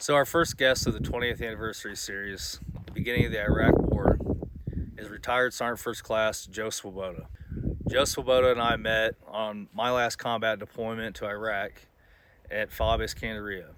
[0.00, 4.16] So, our first guest of the 20th anniversary series, the beginning of the Iraq War,
[4.96, 7.26] is retired Sergeant First Class Joe Swoboda.
[7.90, 11.82] Joe Swoboda and I met on my last combat deployment to Iraq
[12.48, 13.70] at Fob Candaria.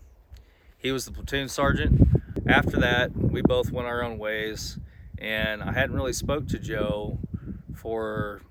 [0.76, 1.98] He was the platoon sergeant.
[2.46, 4.78] After that, we both went our own ways,
[5.16, 7.18] and I hadn't really spoke to Joe
[7.74, 8.42] for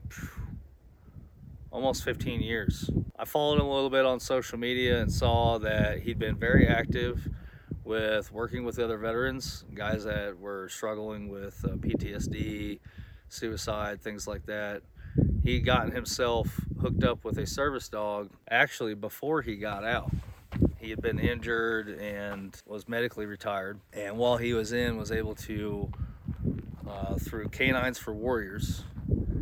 [1.70, 2.90] almost 15 years.
[3.20, 6.68] I followed him a little bit on social media and saw that he'd been very
[6.68, 7.30] active
[7.90, 12.80] with working with other veterans, guys that were struggling with uh, PTSD,
[13.30, 14.84] suicide, things like that.
[15.44, 16.48] He'd gotten himself
[16.80, 20.12] hooked up with a service dog actually before he got out.
[20.78, 25.34] He had been injured and was medically retired, and while he was in, was able
[25.36, 25.92] to,
[26.88, 28.84] uh, through K9s for Warriors,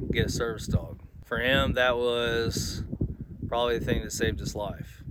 [0.09, 1.02] get a service dog.
[1.26, 2.85] For him, that was
[3.49, 5.04] probably the thing that saved his life,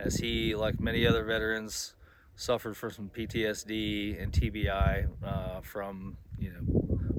[0.00, 1.93] as he, like many other veterans,
[2.36, 6.60] suffered from some PTSD and TBI uh, from you know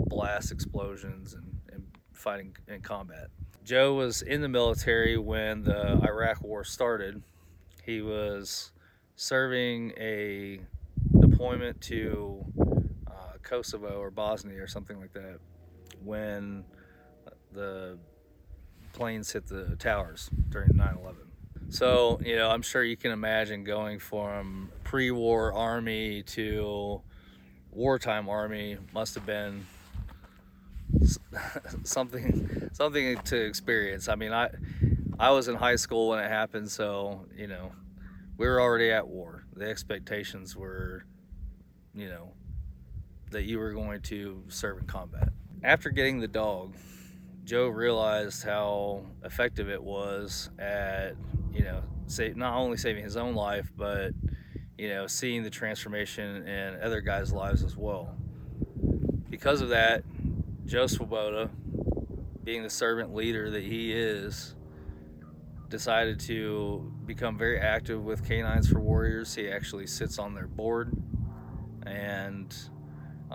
[0.08, 3.28] blast explosions and, and fighting in combat.
[3.64, 7.24] Joe was in the military when the Iraq War started.
[7.84, 8.72] He was
[9.16, 10.60] serving a
[11.20, 12.46] deployment to
[13.08, 15.40] uh, Kosovo or Bosnia or something like that
[16.04, 16.64] when
[17.52, 17.98] the
[18.94, 21.25] planes hit the towers during 9 11.
[21.70, 27.02] So, you know, I'm sure you can imagine going from pre war army to
[27.72, 29.66] wartime army must have been
[31.84, 34.08] something something to experience.
[34.08, 34.50] I mean, I
[35.20, 37.72] I was in high school when it happened, so, you know,
[38.38, 39.46] we were already at war.
[39.56, 41.06] The expectations were,
[41.94, 42.34] you know,
[43.32, 45.30] that you were going to serve in combat.
[45.64, 46.76] After getting the dog,
[47.46, 51.16] Joe realized how effective it was at
[51.54, 51.84] you know,
[52.36, 54.12] not only saving his own life, but
[54.78, 58.14] you know, seeing the transformation in other guys' lives as well.
[59.30, 60.04] Because of that,
[60.66, 61.50] Joe Swoboda,
[62.44, 64.56] being the servant leader that he is,
[65.70, 69.34] decided to become very active with K9s for Warriors.
[69.34, 70.92] He actually sits on their board
[71.86, 72.54] and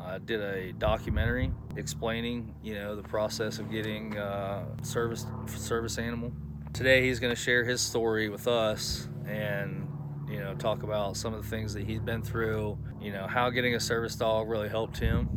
[0.07, 6.33] uh, did a documentary explaining, you know, the process of getting uh, service service animal.
[6.73, 9.89] Today he's going to share his story with us and
[10.29, 13.51] you know talk about some of the things that he's been through you know how
[13.51, 15.29] getting a service dog really helped him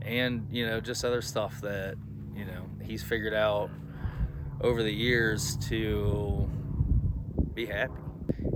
[0.00, 1.96] and you know just other stuff that
[2.34, 3.70] you know he's figured out
[4.60, 6.48] over the years to
[7.52, 8.00] be happy.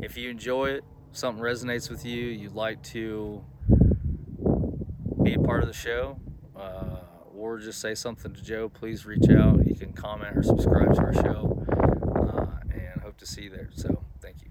[0.02, 3.42] If you enjoy it something resonates with you you'd like to
[5.26, 6.18] be a part of the show
[6.56, 6.98] uh,
[7.34, 11.00] or just say something to joe please reach out you can comment or subscribe to
[11.00, 11.64] our show
[12.16, 13.68] uh, and hope to see you there.
[13.74, 14.50] So thank you.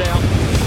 [0.00, 0.59] it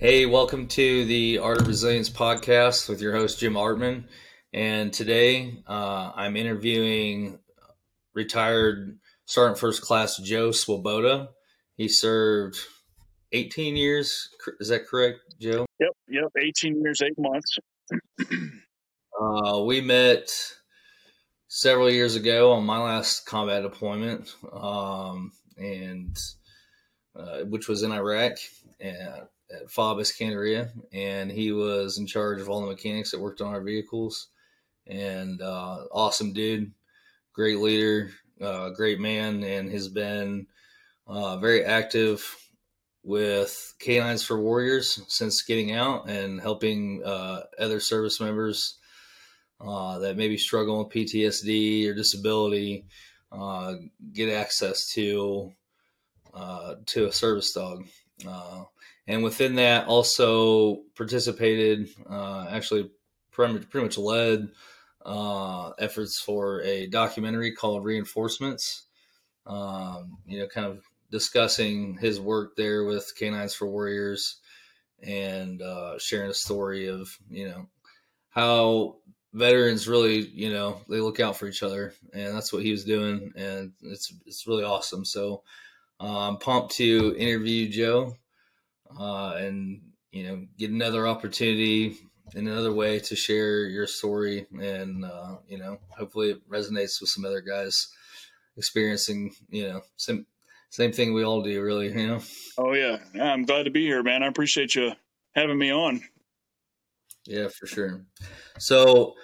[0.00, 4.04] Hey, welcome to the Art of Resilience podcast with your host, Jim Artman.
[4.50, 7.38] And today uh, I'm interviewing
[8.14, 11.28] retired Sergeant First Class Joe Swoboda.
[11.76, 12.56] He served
[13.32, 14.30] 18 years.
[14.58, 15.66] Is that correct, Joe?
[15.78, 16.32] Yep, yep.
[16.34, 17.58] 18 years, eight months.
[19.20, 20.30] uh, we met
[21.48, 26.18] several years ago on my last combat deployment, um, and
[27.14, 28.38] uh, which was in Iraq
[28.80, 33.40] at, at Fob Iskandariyah, and he was in charge of all the mechanics that worked
[33.40, 34.28] on our vehicles
[34.86, 36.72] and uh, awesome dude,
[37.32, 38.10] great leader,
[38.40, 40.46] uh, great man, and has been
[41.06, 42.36] uh, very active
[43.02, 48.78] with K9s for Warriors since getting out and helping uh, other service members
[49.60, 52.86] uh, that maybe struggle with PTSD or disability
[53.32, 53.74] uh,
[54.12, 55.52] get access to
[56.86, 57.84] to a service dog.
[59.06, 62.90] And within that, also participated, actually
[63.32, 64.48] pretty much led
[65.04, 68.86] uh, efforts for a documentary called Reinforcements.
[69.46, 74.36] Um, you know, kind of discussing his work there with K9s for Warriors
[75.02, 77.66] and uh, sharing a story of you know
[78.30, 78.96] how
[79.32, 82.84] veterans really you know they look out for each other and that's what he was
[82.84, 85.42] doing and it's it's really awesome so
[86.00, 88.14] uh, i'm pumped to interview joe
[88.98, 91.96] uh, and you know get another opportunity
[92.34, 97.10] in another way to share your story and uh, you know hopefully it resonates with
[97.10, 97.88] some other guys
[98.56, 100.26] experiencing, you know, same
[100.70, 101.88] same thing we all do, really.
[101.88, 102.20] You know.
[102.58, 104.22] Oh yeah, yeah I'm glad to be here, man.
[104.22, 104.92] I appreciate you
[105.34, 106.02] having me on.
[107.26, 108.04] Yeah, for sure.
[108.58, 109.14] So,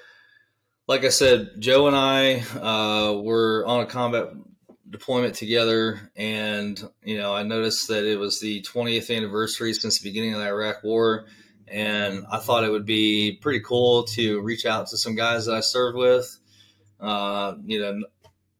[0.88, 4.28] like I said, Joe and I uh, were on a combat
[4.88, 10.08] deployment together, and you know, I noticed that it was the 20th anniversary since the
[10.08, 11.26] beginning of the Iraq War,
[11.68, 15.54] and I thought it would be pretty cool to reach out to some guys that
[15.54, 16.38] I served with.
[17.00, 18.04] Uh, you know,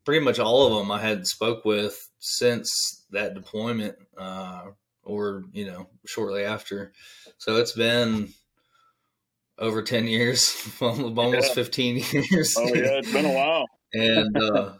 [0.04, 4.66] pretty much all of them I had spoke with since that deployment, uh,
[5.04, 6.92] or you know, shortly after.
[7.38, 8.32] So it's been
[9.58, 11.54] over 10 years, almost yeah.
[11.54, 11.96] 15
[12.30, 12.56] years.
[12.58, 13.64] Oh, yeah, it's been a while.
[13.92, 14.72] and uh,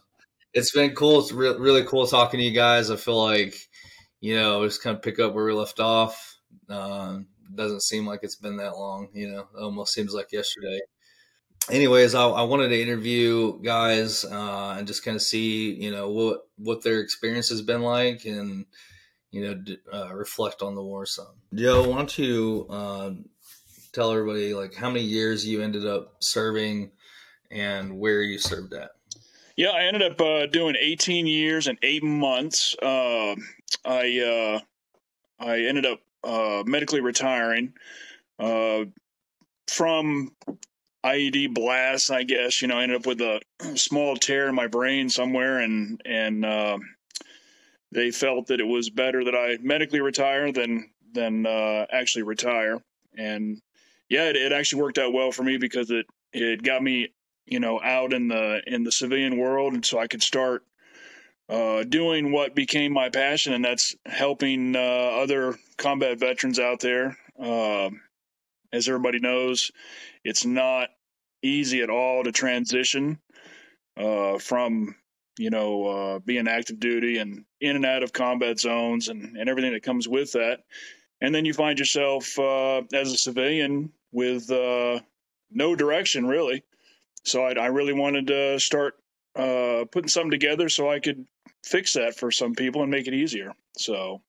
[0.57, 1.21] it's been cool.
[1.21, 2.91] It's re- really cool talking to you guys.
[2.91, 3.55] I feel like,
[4.21, 6.39] you know, just kind of pick up where we left off.
[6.69, 7.19] Uh,
[7.55, 10.81] doesn't seem like it's been that long, you know, it almost seems like yesterday.
[11.71, 16.11] Anyways, I, I wanted to interview guys uh, and just kind of see, you know,
[16.11, 18.65] what what their experience has been like and,
[19.31, 21.27] you know, uh, reflect on the war some.
[21.55, 23.11] Joe, why don't you uh,
[23.93, 26.93] tell everybody like how many years you ended up serving
[27.51, 28.91] and where you served at.
[29.57, 32.77] Yeah, I ended up uh, doing 18 years and eight months.
[32.81, 33.35] Uh,
[33.87, 34.61] I uh,
[35.41, 37.73] I ended up uh, medically retiring
[38.39, 38.85] uh,
[39.67, 40.33] from
[41.05, 42.11] IED blasts.
[42.11, 43.41] I guess you know, I ended up with a
[43.77, 46.79] small tear in my brain somewhere, and and uh,
[47.93, 52.83] they felt that it was better that I medically retire than than actually retire.
[53.17, 53.63] And
[54.11, 56.05] yeah, it, it actually worked out well for me because it
[56.35, 57.09] it got me
[57.47, 60.65] you know out in the in the civilian world, and so I could start
[61.49, 67.17] uh, doing what became my passion, and that's helping uh, other combat veterans out there.
[67.41, 67.91] Uh,
[68.73, 69.71] as everybody knows,
[70.25, 70.89] it's not
[71.43, 73.19] easy at all to transition
[73.97, 74.97] uh, from
[75.39, 79.49] you know uh, being active duty and in and out of combat zones and, and
[79.49, 80.61] everything that comes with that
[81.21, 85.01] and then you find yourself uh, as a civilian with uh,
[85.51, 86.63] no direction really.
[87.27, 88.95] So I, I really wanted to start
[89.35, 91.27] uh, putting something together so I could
[91.65, 93.53] fix that for some people and make it easier.
[93.77, 94.23] So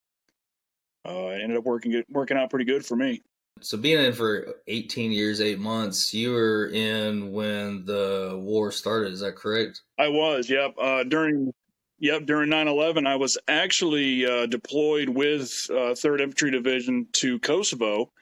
[1.06, 3.22] uh, it ended up working working out pretty good for me.
[3.60, 9.12] So being in for 18 years, eight months, you were in when the war started.
[9.12, 9.82] Is that correct?
[9.98, 10.48] I was.
[10.48, 10.74] Yep.
[10.80, 11.52] Uh, during
[12.00, 18.12] Yep, during 9/11, I was actually uh, deployed with uh, Third Infantry Division to Kosovo,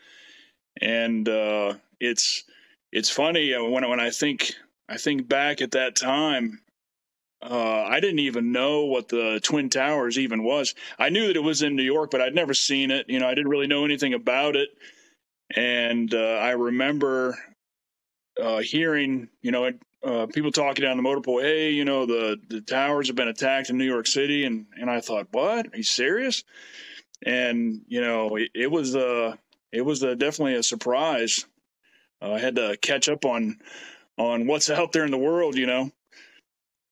[0.81, 2.44] and uh, it's
[2.90, 4.55] it's funny uh, when when I think
[4.88, 6.60] I think back at that time.
[7.42, 10.74] Uh, I didn't even know what the Twin Towers even was.
[10.98, 13.06] I knew that it was in New York, but I'd never seen it.
[13.08, 14.70] You know, I didn't really know anything about it.
[15.54, 17.38] And uh, I remember
[18.62, 19.70] hearing, you know,
[20.04, 23.28] uh, people talking down the motor pool, hey, you know, the, the towers have been
[23.28, 24.44] attacked in New York City.
[24.44, 25.66] And, and I thought, what?
[25.66, 26.42] Are you serious?
[27.24, 29.36] And, you know, it, it was, uh,
[29.72, 31.46] it was uh, definitely a surprise.
[32.20, 33.58] Uh, I had to catch up on,
[34.18, 35.90] on what's out there in the world, you know?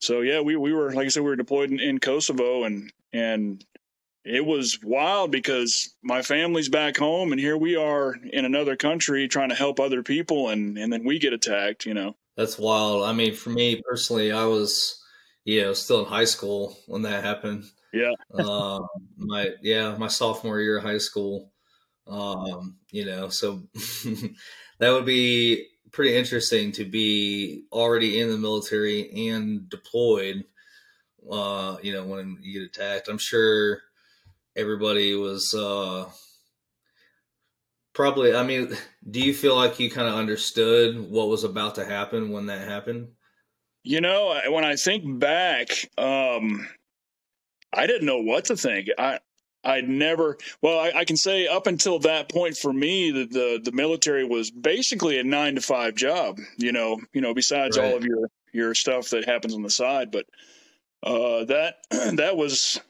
[0.01, 2.93] So yeah, we, we were, like I said, we were deployed in, in Kosovo and,
[3.13, 3.65] and
[4.25, 9.29] it was wild because my family's back home and here we are in another country
[9.29, 12.17] trying to help other people and, and then we get attacked, you know?
[12.37, 13.05] That's wild.
[13.05, 15.01] I mean, for me personally, I was,
[15.45, 17.65] you know, still in high school when that happened.
[17.93, 18.13] Yeah.
[18.45, 21.53] um, my yeah, my sophomore year of high school.
[22.07, 23.63] Um, you know, so
[24.79, 30.45] that would be pretty interesting to be already in the military and deployed.
[31.31, 33.81] Uh, you know, when you get attacked, I'm sure
[34.57, 36.11] everybody was uh
[37.95, 38.35] Probably.
[38.35, 38.77] I mean,
[39.09, 42.67] do you feel like you kind of understood what was about to happen when that
[42.67, 43.09] happened?
[43.85, 46.69] You know, when I think back, um,
[47.73, 48.89] I didn't know what to think.
[48.99, 49.21] I
[49.65, 50.37] I'd never.
[50.61, 54.25] Well, I, I, can say up until that point for me, the, the the military
[54.25, 56.39] was basically a nine to five job.
[56.57, 57.87] You know, you know, besides right.
[57.87, 60.27] all of your your stuff that happens on the side, but
[61.03, 61.77] uh, that
[62.17, 62.81] that was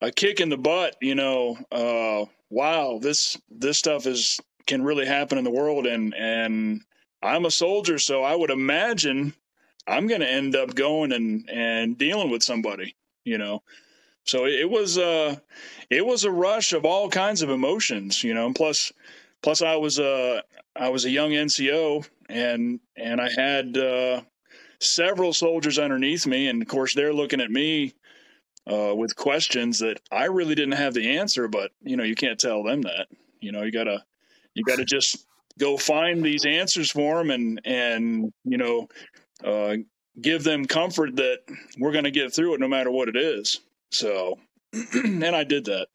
[0.00, 0.96] a kick in the butt.
[1.00, 6.14] You know, uh, wow, this this stuff is can really happen in the world, and
[6.14, 6.82] and
[7.22, 9.34] I'm a soldier, so I would imagine
[9.86, 13.62] I'm going to end up going and and dealing with somebody, you know.
[14.24, 15.36] So it, was uh
[15.88, 18.46] it was a rush of all kinds of emotions, you know.
[18.46, 18.92] And plus
[19.42, 20.42] plus I was a
[20.76, 24.22] I was a young NCO and and I had uh
[24.80, 27.94] several soldiers underneath me and of course they're looking at me
[28.70, 32.38] uh, with questions that I really didn't have the answer, but you know, you can't
[32.38, 33.08] tell them that.
[33.40, 34.04] You know, you gotta
[34.54, 35.26] you gotta just
[35.58, 38.88] go find these answers for them and and you know
[39.44, 39.76] uh,
[40.20, 41.38] give them comfort that
[41.78, 43.60] we're going to get through it no matter what it is.
[43.90, 44.38] So,
[44.94, 45.88] and I did that.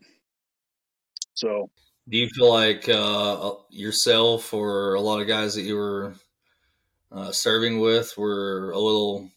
[1.33, 1.69] So,
[2.07, 6.13] do you feel like uh, yourself or a lot of guys that you were
[7.11, 9.29] uh, serving with were a little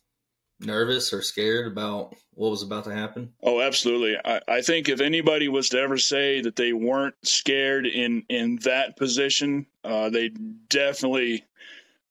[0.60, 3.32] nervous or scared about what was about to happen?
[3.42, 4.16] Oh, absolutely.
[4.24, 8.56] I, I think if anybody was to ever say that they weren't scared in in
[8.64, 10.30] that position, uh, they
[10.68, 11.44] definitely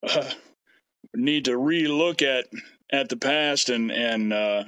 [0.03, 0.31] uh,
[1.13, 2.47] need to relook at
[2.89, 4.63] at the past and and uh,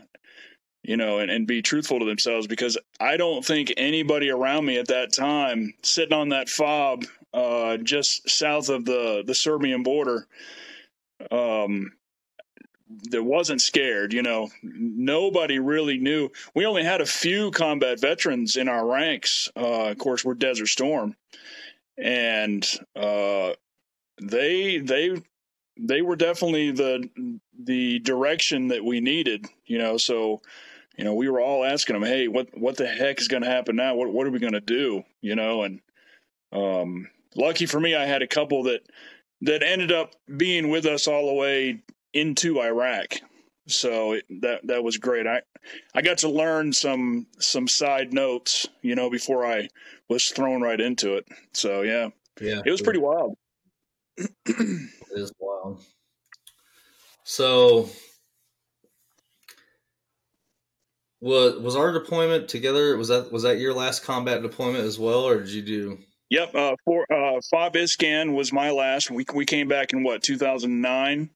[0.90, 4.80] you know and, and be truthful to themselves because I don't think anybody around me
[4.80, 10.26] at that time sitting on that fob uh, just south of the the Serbian border
[11.30, 11.92] um,
[13.12, 14.14] that wasn't scared.
[14.14, 16.30] You know, nobody really knew.
[16.56, 19.48] We only had a few combat veterans in our ranks.
[19.56, 21.16] Uh, of course, we're Desert Storm,
[22.00, 22.66] and
[22.96, 23.52] uh,
[24.20, 25.22] they they
[25.78, 27.08] they were definitely the
[27.60, 29.46] the direction that we needed.
[29.68, 30.42] You know, so
[31.00, 33.50] you know we were all asking them, "Hey, what what the heck is going to
[33.50, 33.96] happen now?
[33.96, 35.80] What what are we going to do?" You know, and
[36.52, 38.82] um, lucky for me, I had a couple that
[39.40, 41.82] that ended up being with us all the way
[42.14, 43.16] into Iraq.
[43.68, 45.26] So it, that that was great.
[45.26, 45.42] I
[45.96, 49.70] I got to learn some some side notes, you know, before I
[50.10, 51.26] was thrown right into it.
[51.54, 52.10] So yeah,
[52.42, 53.38] yeah, it was pretty wild.
[54.18, 55.82] it is wild.
[57.24, 57.90] So
[61.22, 62.96] was was our deployment together?
[62.98, 66.00] Was that was that your last combat deployment as well, or did you do
[66.30, 69.10] Yep, uh, for uh, FOB Iscan was my last.
[69.10, 71.30] We we came back in what 2009,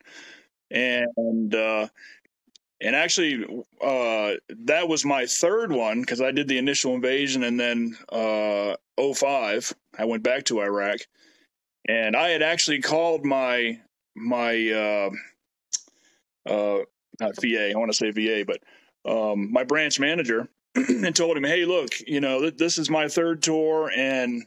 [0.70, 1.88] and uh,
[2.80, 3.44] and actually
[3.82, 8.76] uh, that was my third one because I did the initial invasion and then uh,
[9.00, 11.00] 05 I went back to Iraq,
[11.88, 13.80] and I had actually called my
[14.16, 15.10] my uh,
[16.48, 16.80] uh,
[17.20, 18.60] not VA I want to say VA but
[19.06, 23.08] um, my branch manager and told him, hey, look, you know th- this is my
[23.08, 24.44] third tour and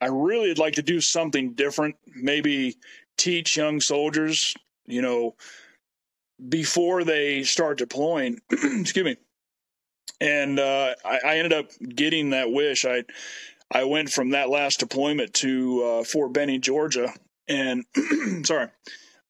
[0.00, 1.96] I really would like to do something different.
[2.06, 2.76] Maybe
[3.16, 4.54] teach young soldiers,
[4.86, 5.34] you know,
[6.48, 8.40] before they start deploying.
[8.50, 9.16] excuse me.
[10.20, 12.84] And uh, I, I, ended up getting that wish.
[12.84, 13.04] I
[13.70, 17.12] I went from that last deployment to uh, Fort Benning, Georgia,
[17.46, 17.84] and
[18.44, 18.68] sorry,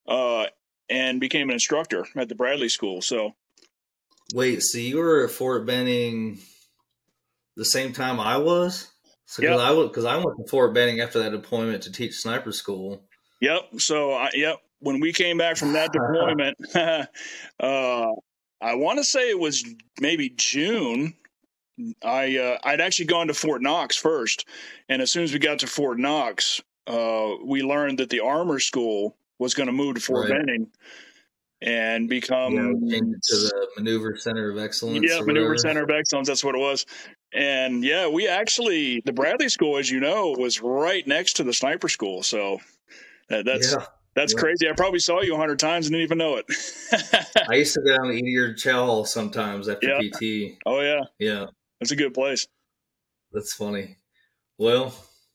[0.07, 0.45] uh,
[0.89, 3.01] and became an instructor at the Bradley School.
[3.01, 3.35] So,
[4.33, 6.39] wait, so you were at Fort Benning
[7.55, 8.91] the same time I was?
[9.25, 9.71] So because yep.
[9.71, 13.03] I because I went to Fort Benning after that deployment to teach sniper school.
[13.41, 13.61] Yep.
[13.77, 18.13] So I, yep, when we came back from that deployment, uh,
[18.61, 19.63] I want to say it was
[19.99, 21.13] maybe June.
[22.03, 24.47] I uh, I'd actually gone to Fort Knox first,
[24.89, 28.59] and as soon as we got to Fort Knox, uh, we learned that the armor
[28.59, 30.39] school was going to move to Fort right.
[30.39, 30.67] Benning
[31.61, 35.05] and become yeah, to the maneuver center of excellence.
[35.07, 36.27] Yeah, maneuver center of excellence.
[36.27, 36.85] That's what it was.
[37.33, 41.53] And yeah, we actually the Bradley School, as you know, was right next to the
[41.53, 42.23] sniper school.
[42.23, 42.59] So
[43.29, 43.85] that, that's yeah.
[44.15, 44.39] that's yeah.
[44.39, 44.69] crazy.
[44.69, 46.45] I probably saw you a hundred times and didn't even know it.
[47.49, 49.99] I used to go down to eat your chow sometimes after.
[49.99, 50.57] PT.
[50.65, 51.45] Oh yeah, yeah,
[51.79, 52.47] that's a good place.
[53.31, 53.97] That's funny.
[54.57, 54.93] Well,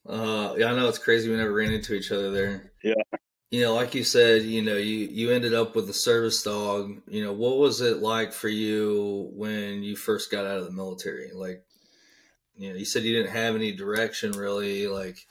[0.09, 2.73] uh, yeah, I know it's crazy we never ran into each other there.
[2.83, 2.95] Yeah.
[3.51, 7.01] You know, like you said, you know, you you ended up with a service dog.
[7.07, 10.73] You know, what was it like for you when you first got out of the
[10.73, 11.31] military?
[11.33, 11.65] Like,
[12.57, 14.87] you know you said you didn't have any direction really.
[14.87, 15.27] Like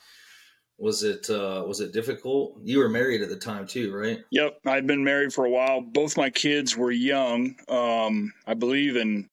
[0.78, 2.58] was it uh was it difficult?
[2.62, 4.20] You were married at the time too right?
[4.30, 5.80] Yep i'd been married for a while.
[5.80, 9.28] Both my kids were young um i believe in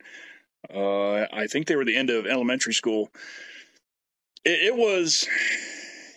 [0.73, 3.09] uh i think they were the end of elementary school.
[4.45, 5.27] It, it was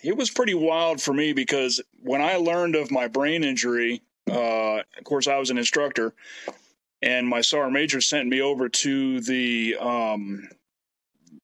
[0.04, 4.78] it was pretty wild for me because when i learned of my brain injury uh
[4.78, 6.14] of course i was an instructor
[7.02, 10.48] and my sergeant major sent me over to the um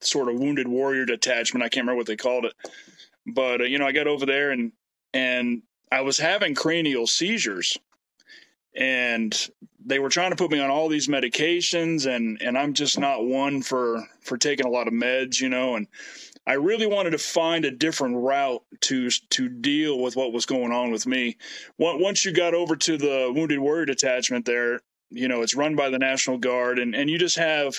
[0.01, 1.65] sort of wounded warrior detachment.
[1.65, 2.55] I can't remember what they called it,
[3.27, 4.73] but uh, you know, I got over there and
[5.13, 5.63] and
[5.93, 7.77] I was having cranial seizures,
[8.75, 9.37] and
[9.85, 13.25] they were trying to put me on all these medications, and and I'm just not
[13.25, 15.87] one for for taking a lot of meds, you know, and
[16.47, 20.73] I really wanted to find a different route to to deal with what was going
[20.73, 21.37] on with me.
[21.79, 24.81] Once you got over to the wounded warrior detachment, there,
[25.11, 27.79] you know, it's run by the National Guard, and and you just have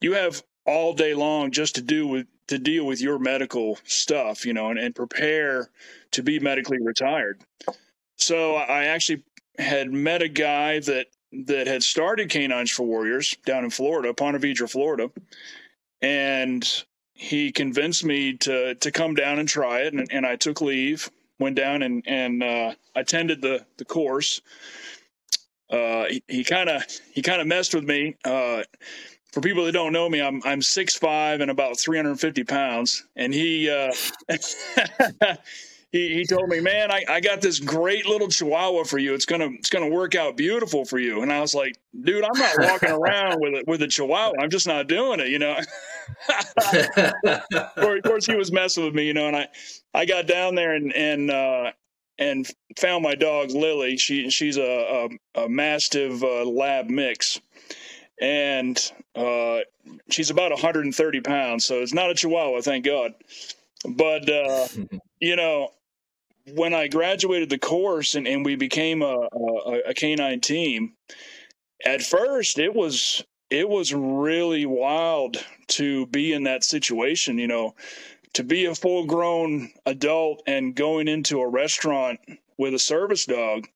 [0.00, 4.46] you have all day long just to do with to deal with your medical stuff,
[4.46, 5.68] you know, and, and prepare
[6.12, 7.40] to be medically retired.
[8.16, 9.24] So I actually
[9.58, 14.40] had met a guy that that had started K9s for Warriors down in Florida, Ponte
[14.40, 15.10] Vedra, Florida,
[16.00, 16.84] and
[17.16, 21.10] he convinced me to to come down and try it, and, and I took leave,
[21.38, 24.42] went down and and uh, attended the the course,
[25.70, 26.82] uh, he kind of
[27.12, 28.16] he kind of messed with me.
[28.24, 28.62] Uh,
[29.32, 33.32] for people that don't know me, I'm I'm six five and about 350 pounds, and
[33.34, 33.92] he uh,
[35.96, 39.14] he he told me, man, I, I got this great little Chihuahua for you.
[39.14, 41.22] It's gonna it's gonna work out beautiful for you.
[41.22, 44.34] And I was like, dude, I'm not walking around with a, with a Chihuahua.
[44.40, 45.58] I'm just not doing it, you know.
[47.76, 49.48] of course, he was messing with me, you know, and I
[49.94, 51.72] I got down there and and uh,
[52.18, 52.46] and
[52.78, 53.96] found my dog Lily.
[53.96, 57.40] She she's a a, a Mastiff uh, Lab mix,
[58.20, 58.78] and
[59.14, 59.60] uh,
[60.10, 61.64] she's about 130 pounds.
[61.64, 63.14] So it's not a Chihuahua, thank God.
[63.84, 64.68] But uh,
[65.20, 65.70] you know,
[66.52, 70.94] when I graduated the course and, and we became a, a, a canine team,
[71.84, 75.36] at first it was it was really wild
[75.68, 77.38] to be in that situation.
[77.38, 77.74] You know,
[78.34, 82.20] to be a full grown adult and going into a restaurant
[82.58, 83.66] with a service dog,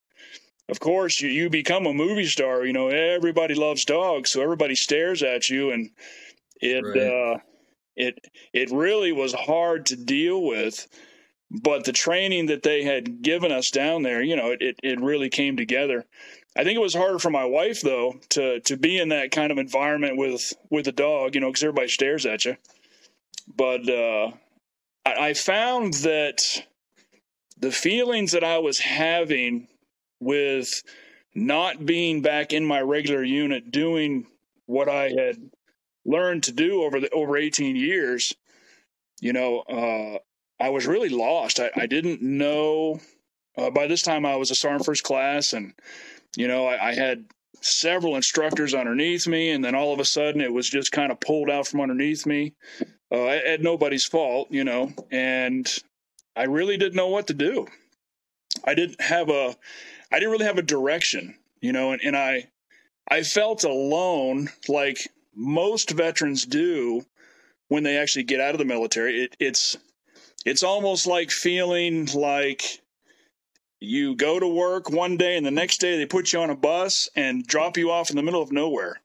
[0.68, 2.64] of course, you, you become a movie star.
[2.64, 5.90] You know, everybody loves dogs, so everybody stares at you, and
[6.60, 7.02] it right.
[7.02, 7.38] uh,
[7.96, 8.18] it
[8.52, 10.86] it really was hard to deal with.
[11.50, 15.28] But the training that they had given us down there, you know, it, it really
[15.28, 16.06] came together.
[16.56, 19.52] I think it was harder for my wife though to to be in that kind
[19.52, 22.56] of environment with with a dog, you know, because everybody stares at you.
[23.56, 24.32] But uh,
[25.04, 26.64] I found that
[27.58, 29.68] the feelings that I was having
[30.20, 30.82] with
[31.34, 34.26] not being back in my regular unit doing
[34.66, 35.50] what I had
[36.04, 38.34] learned to do over the over 18 years,
[39.20, 40.18] you know, uh,
[40.60, 41.58] I was really lost.
[41.58, 43.00] I, I didn't know.
[43.56, 45.72] Uh, by this time, I was a sergeant first class, and
[46.36, 47.24] you know, I, I had
[47.62, 51.20] several instructors underneath me, and then all of a sudden, it was just kind of
[51.20, 52.54] pulled out from underneath me
[53.10, 55.82] uh, at nobody's fault, you know, and
[56.36, 57.66] I really didn't know what to do.
[58.64, 59.56] I didn't have a,
[60.12, 62.48] I didn't really have a direction, you know, and, and I,
[63.08, 67.04] I felt alone like most veterans do
[67.68, 69.24] when they actually get out of the military.
[69.24, 69.76] It, it's,
[70.44, 72.80] it's almost like feeling like
[73.80, 76.56] you go to work one day and the next day they put you on a
[76.56, 79.00] bus and drop you off in the middle of nowhere,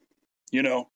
[0.52, 0.90] you know,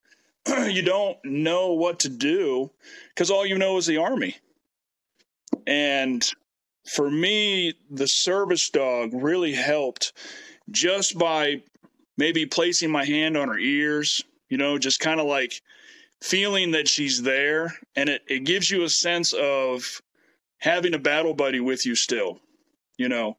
[0.68, 2.70] you don't know what to do
[3.10, 4.36] because all you know is the army.
[5.66, 6.30] And
[6.88, 10.14] for me, the service dog really helped
[10.72, 11.62] just by
[12.18, 15.62] maybe placing my hand on her ears, you know, just kind of like
[16.22, 17.74] feeling that she's there.
[17.96, 20.02] And it, it gives you a sense of
[20.60, 22.40] having a battle buddy with you still,
[22.98, 23.38] you know.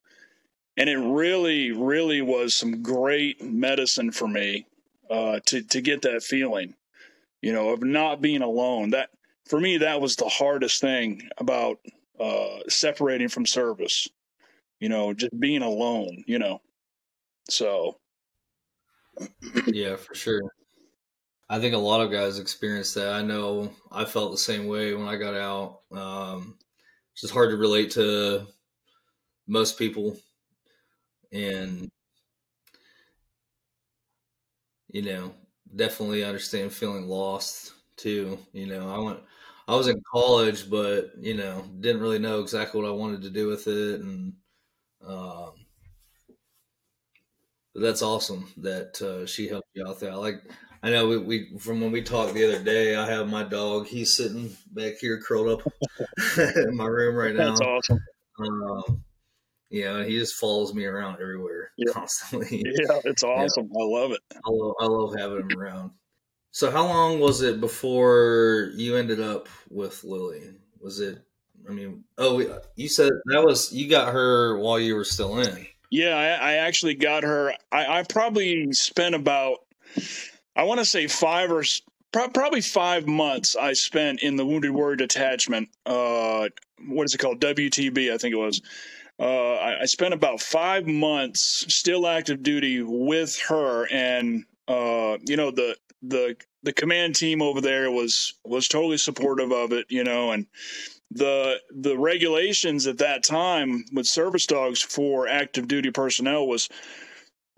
[0.76, 4.66] And it really, really was some great medicine for me
[5.11, 6.74] uh, to, to get that feeling
[7.42, 8.90] you know, of not being alone.
[8.90, 9.11] That
[9.46, 11.78] for me, that was the hardest thing about
[12.18, 14.09] uh, separating from service.
[14.78, 16.24] You know, just being alone.
[16.26, 16.61] You know,
[17.48, 17.98] so
[19.66, 20.42] yeah, for sure.
[21.48, 23.12] I think a lot of guys experience that.
[23.12, 25.80] I know I felt the same way when I got out.
[25.90, 26.59] Um,
[27.26, 28.46] it's hard to relate to
[29.46, 30.16] most people,
[31.33, 31.90] and
[34.88, 35.35] you know,
[35.76, 38.38] definitely understand feeling lost too.
[38.52, 39.20] You know, I went,
[39.68, 43.30] I was in college, but you know, didn't really know exactly what I wanted to
[43.30, 44.35] do with it, and
[45.06, 45.52] um,
[47.74, 50.12] but that's awesome that uh, she helped you out there.
[50.12, 50.42] I like,
[50.82, 53.86] I know we, we from when we talked the other day, I have my dog.
[53.86, 55.72] He's sitting back here curled up
[56.38, 57.50] in my room right now.
[57.50, 58.00] That's awesome.
[58.38, 59.04] Um,
[59.70, 61.92] know, he just follows me around everywhere yeah.
[61.92, 62.62] constantly.
[62.64, 63.70] Yeah, it's awesome.
[63.72, 63.82] Yeah.
[63.82, 64.20] I love it.
[64.34, 65.90] I love, I love having him around.
[66.52, 70.42] So, how long was it before you ended up with Lily?
[70.80, 71.22] Was it?
[71.68, 75.66] I mean, oh, you said that was you got her while you were still in.
[75.90, 77.52] Yeah, I, I actually got her.
[77.70, 79.58] I, I probably spent about,
[80.56, 81.64] I want to say five or
[82.12, 83.56] probably five months.
[83.56, 85.68] I spent in the Wounded Warrior Detachment.
[85.86, 86.48] Uh,
[86.88, 87.40] what is it called?
[87.40, 88.60] WTB, I think it was
[89.20, 95.36] uh, I, I, spent about five months still active duty with her, and uh, you
[95.36, 100.04] know the the the command team over there was was totally supportive of it, you
[100.04, 100.46] know, and
[101.10, 106.70] the the regulations at that time with service dogs for active duty personnel was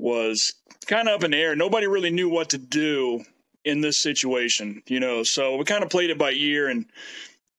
[0.03, 0.55] was
[0.87, 1.55] kind of up in the air.
[1.55, 3.25] Nobody really knew what to do
[3.65, 5.23] in this situation, you know.
[5.23, 6.87] So we kind of played it by ear, and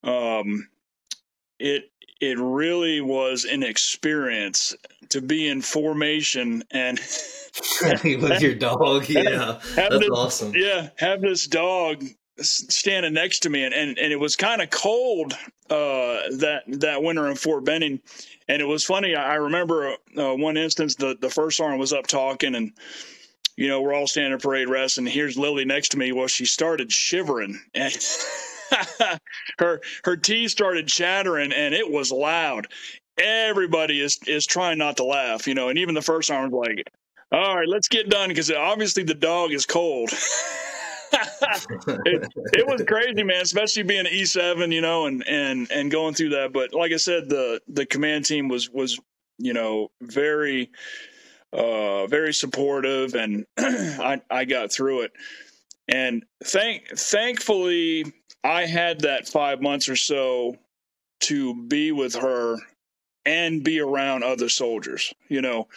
[0.04, 0.68] um,
[1.58, 4.76] it it really was an experience
[5.10, 7.00] to be in formation and
[8.04, 9.08] with your dog.
[9.10, 10.54] Yeah, have that's this, awesome.
[10.54, 12.04] Yeah, have this dog
[12.40, 15.34] standing next to me, and and, and it was kind of cold
[15.70, 18.02] uh, that that winter in Fort Benning,
[18.54, 19.16] and it was funny.
[19.16, 22.72] I remember uh, one instance the the first sergeant was up talking and.
[23.58, 26.12] you know, we're all standing parade rest, and here's Lily next to me.
[26.12, 27.96] Well, she started shivering, and
[29.60, 32.68] her her teeth started chattering, and it was loud.
[33.20, 36.90] Everybody is is trying not to laugh, you know, and even the first was like,
[37.32, 40.10] "All right, let's get done," because obviously the dog is cold.
[41.14, 43.42] it, it was crazy, man.
[43.42, 46.54] Especially being E seven, you know, and and and going through that.
[46.54, 49.00] But like I said, the the command team was was
[49.38, 50.72] you know very
[51.54, 55.12] uh, very supportive, and I, I got through it.
[55.88, 58.06] And thank thankfully,
[58.44, 60.58] I had that five months or so
[61.22, 62.58] to be with her
[63.26, 65.14] and be around other soldiers.
[65.30, 65.68] You know,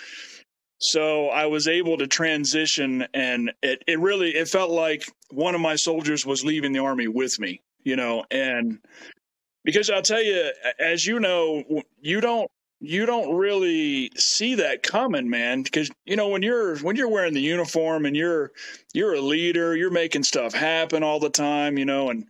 [0.79, 5.61] so I was able to transition, and it it really it felt like one of
[5.61, 7.63] my soldiers was leaving the army with me.
[7.83, 8.81] You know, and
[9.65, 11.63] because I'll tell you, as you know,
[12.01, 16.95] you don't you don't really see that coming man because you know when you're when
[16.95, 18.53] you're wearing the uniform and you're
[18.93, 22.27] you're a leader you're making stuff happen all the time you know and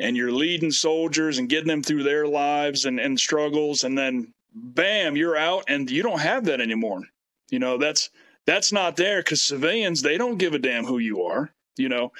[0.00, 4.32] and you're leading soldiers and getting them through their lives and, and struggles and then
[4.52, 7.02] bam you're out and you don't have that anymore
[7.52, 8.10] you know that's
[8.44, 12.10] that's not there because civilians they don't give a damn who you are you know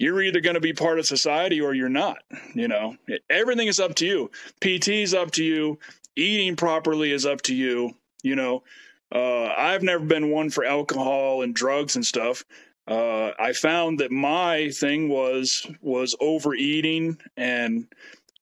[0.00, 2.18] you're either going to be part of society or you're not
[2.54, 2.96] you know
[3.30, 4.30] everything is up to you
[4.60, 5.78] pt is up to you
[6.16, 7.94] eating properly is up to you.
[8.22, 8.62] You know,
[9.14, 12.44] uh, I've never been one for alcohol and drugs and stuff.
[12.86, 17.86] Uh, I found that my thing was was overeating and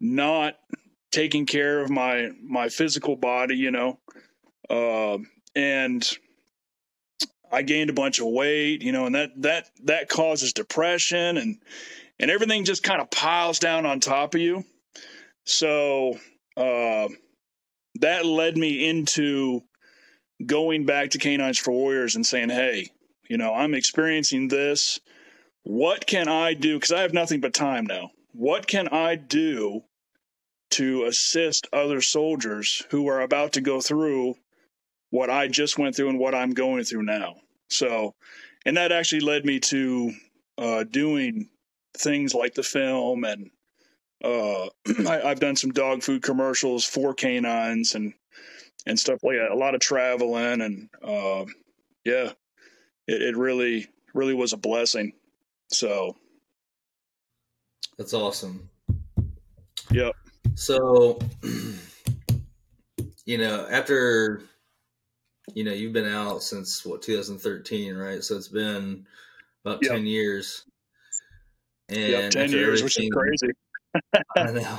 [0.01, 0.57] not
[1.13, 3.57] taking care of my my physical body.
[3.57, 3.99] You know,
[4.69, 5.19] uh,
[5.55, 6.09] and
[7.53, 8.83] I gained a bunch of weight.
[8.83, 11.59] You know, and that that that causes depression and
[12.19, 14.65] and everything just kind of piles down on top of you.
[15.45, 16.19] So
[16.57, 17.09] uh,
[17.97, 19.63] that led me into
[20.45, 22.91] going back to K9s for Warriors and saying, hey,
[23.29, 25.01] you know, I'm experiencing this.
[25.63, 26.77] What can I do?
[26.77, 28.11] Because I have nothing but time now.
[28.33, 29.83] What can I do
[30.73, 34.37] to assist other soldiers who are about to go through
[35.11, 37.37] what I just went through and what I'm going through now?
[37.69, 38.15] So,
[38.65, 40.13] and that actually led me to
[40.59, 41.49] uh, doing
[41.97, 43.51] things like the film and
[44.23, 44.67] uh,
[45.09, 48.13] I, have done some dog food commercials for canines and
[48.87, 49.51] and stuff like that.
[49.51, 51.45] A lot of traveling and uh,
[52.05, 52.33] yeah,
[53.07, 55.13] it, it really really was a blessing.
[55.69, 56.17] So
[57.97, 58.69] that's awesome.
[59.91, 60.15] Yep.
[60.55, 61.19] So
[63.25, 64.43] you know after
[65.55, 69.07] you know you've been out since what 2013 right so it's been
[69.65, 69.93] about yep.
[69.93, 70.65] 10 years
[71.89, 73.49] and yep, 10 years which is crazy
[74.37, 74.79] I know.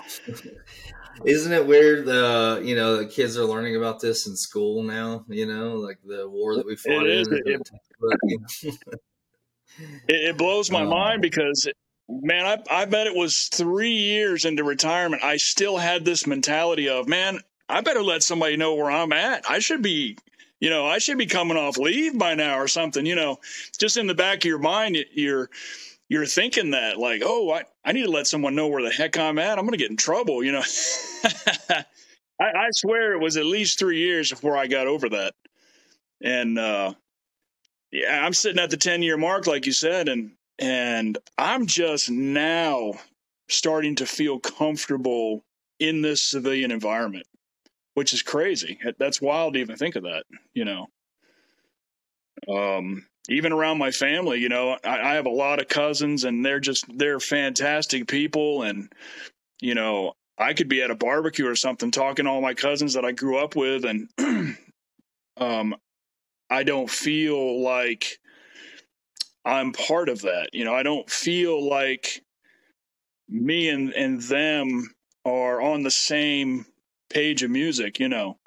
[1.25, 2.05] Isn't it weird?
[2.05, 5.25] The you know the kids are learning about this in school now.
[5.27, 7.61] You know, like the war that we fought it in.
[7.61, 7.67] Is,
[10.07, 11.67] it, it, blows my um, mind because
[12.09, 15.23] man, I, I bet it was three years into retirement.
[15.23, 19.49] I still had this mentality of man, I better let somebody know where I'm at.
[19.49, 20.17] I should be
[20.61, 23.39] you know, I should be coming off leave by now or something, you know,
[23.77, 25.49] just in the back of your mind, you're,
[26.07, 29.17] you're thinking that like, oh, I, I need to let someone know where the heck
[29.17, 29.57] I'm at.
[29.57, 30.63] I'm going to get in trouble, you know.
[31.23, 31.85] I,
[32.39, 35.33] I, swear it was at least three years before I got over that.
[36.23, 36.93] And uh,
[37.91, 42.11] yeah, I'm sitting at the 10 year mark, like you said, and and I'm just
[42.11, 42.93] now
[43.49, 45.43] starting to feel comfortable
[45.79, 47.25] in this civilian environment,
[47.93, 48.79] which is crazy.
[48.97, 50.23] That's wild to even think of that,
[50.53, 50.87] you know.
[52.47, 56.43] Um, even around my family, you know, I, I, have a lot of cousins and
[56.43, 58.63] they're just, they're fantastic people.
[58.63, 58.91] And,
[59.61, 62.93] you know, I could be at a barbecue or something talking to all my cousins
[62.93, 63.85] that I grew up with.
[63.85, 64.09] And,
[65.37, 65.75] um,
[66.49, 68.17] I don't feel like
[69.45, 70.49] I'm part of that.
[70.53, 72.23] You know, I don't feel like
[73.29, 74.89] me and, and them
[75.25, 76.65] are on the same
[77.11, 78.37] page of music, you know.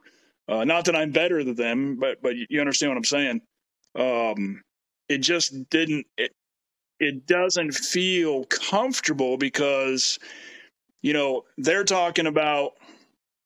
[0.49, 3.41] Uh, not that I'm better than them, but but you understand what I'm saying
[3.97, 4.63] um,
[5.09, 6.33] it just didn't it,
[6.99, 10.19] it doesn't feel comfortable because
[11.03, 12.73] you know they're talking about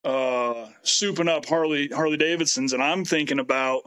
[0.05, 3.83] uh souping up harley harley davidsons and i'm thinking about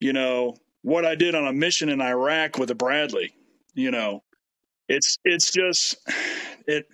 [0.00, 3.34] you know what i did on a mission in iraq with a bradley
[3.74, 4.22] you know
[4.88, 5.96] it's it's just
[6.66, 6.86] it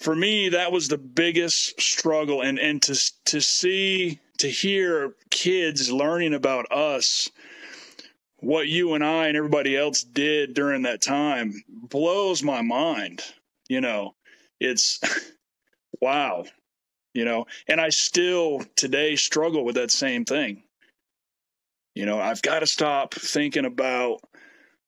[0.00, 5.92] for me that was the biggest struggle and and to to see to hear kids
[5.92, 7.30] learning about us
[8.38, 13.22] what you and I and everybody else did during that time blows my mind.
[13.68, 14.14] You know,
[14.58, 14.98] it's
[16.00, 16.44] wow,
[17.12, 20.62] you know, and I still today struggle with that same thing.
[21.94, 24.20] You know, I've got to stop thinking about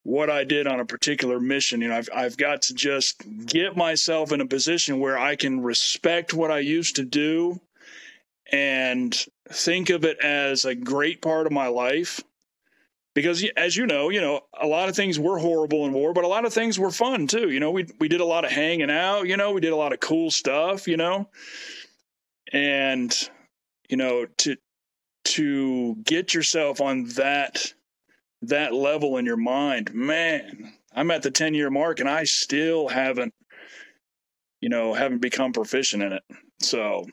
[0.03, 1.81] what I did on a particular mission.
[1.81, 5.61] You know, I've I've got to just get myself in a position where I can
[5.61, 7.59] respect what I used to do
[8.51, 12.21] and think of it as a great part of my life.
[13.15, 16.23] Because as you know, you know, a lot of things were horrible in war, but
[16.23, 17.51] a lot of things were fun too.
[17.51, 19.77] You know, we we did a lot of hanging out, you know, we did a
[19.77, 21.29] lot of cool stuff, you know.
[22.51, 23.15] And
[23.87, 24.57] you know, to
[25.25, 27.73] to get yourself on that
[28.43, 32.87] that level in your mind, man, I'm at the 10 year mark and I still
[32.87, 33.33] haven't,
[34.61, 36.23] you know, haven't become proficient in it.
[36.59, 37.05] So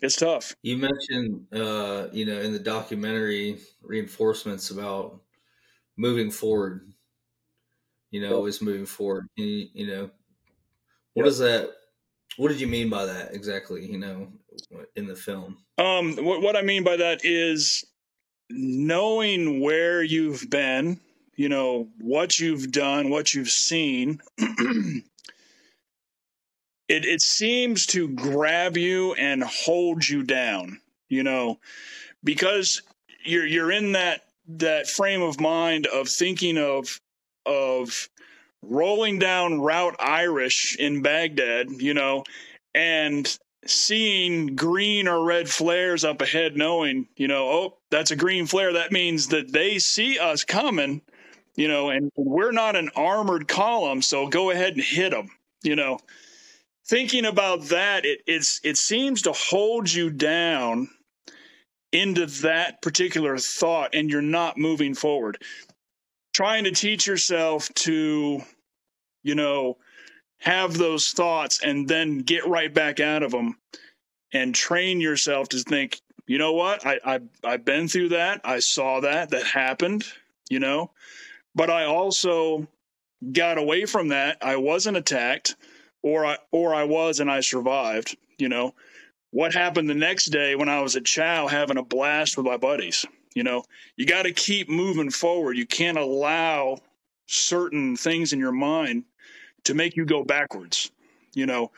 [0.00, 0.54] it's tough.
[0.62, 5.20] You mentioned, uh, you know, in the documentary reinforcements about
[5.96, 6.92] moving forward,
[8.10, 9.26] you know, always moving forward.
[9.36, 10.10] You, you know,
[11.14, 11.70] what is that?
[12.36, 13.86] What did you mean by that exactly?
[13.86, 14.28] You know,
[14.96, 15.58] in the film?
[15.78, 17.84] Um, what, what I mean by that is
[18.50, 21.00] knowing where you've been,
[21.36, 25.04] you know, what you've done, what you've seen, it,
[26.88, 31.58] it seems to grab you and hold you down, you know,
[32.22, 32.82] because
[33.24, 37.00] you're you're in that that frame of mind of thinking of
[37.46, 38.08] of
[38.62, 42.24] rolling down Route Irish in Baghdad, you know,
[42.74, 48.46] and seeing green or red flares up ahead, knowing, you know, oh, that's a green
[48.46, 48.72] flare.
[48.72, 51.02] That means that they see us coming,
[51.56, 55.30] you know, and we're not an armored column, so go ahead and hit them,
[55.62, 55.98] you know.
[56.86, 60.88] Thinking about that, it, it's it seems to hold you down
[61.92, 65.38] into that particular thought, and you're not moving forward.
[66.34, 68.42] Trying to teach yourself to,
[69.22, 69.78] you know,
[70.44, 73.56] have those thoughts and then get right back out of them
[74.30, 76.86] and train yourself to think, you know what?
[76.86, 78.42] I, I I've been through that.
[78.44, 79.30] I saw that.
[79.30, 80.04] That happened,
[80.50, 80.90] you know.
[81.54, 82.66] But I also
[83.32, 84.36] got away from that.
[84.42, 85.56] I wasn't attacked,
[86.02, 88.74] or I or I was and I survived, you know.
[89.30, 92.58] What happened the next day when I was at Chow having a blast with my
[92.58, 93.04] buddies?
[93.34, 93.64] You know,
[93.96, 95.56] you got to keep moving forward.
[95.56, 96.78] You can't allow
[97.26, 99.04] certain things in your mind
[99.64, 100.90] to make you go backwards.
[101.34, 101.72] You know,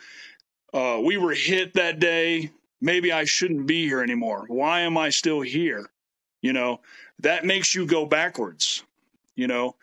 [0.73, 2.51] uh, we were hit that day.
[2.79, 4.45] Maybe I shouldn't be here anymore.
[4.47, 5.89] Why am I still here?
[6.41, 6.81] You know,
[7.19, 8.83] that makes you go backwards.
[9.35, 9.75] You know,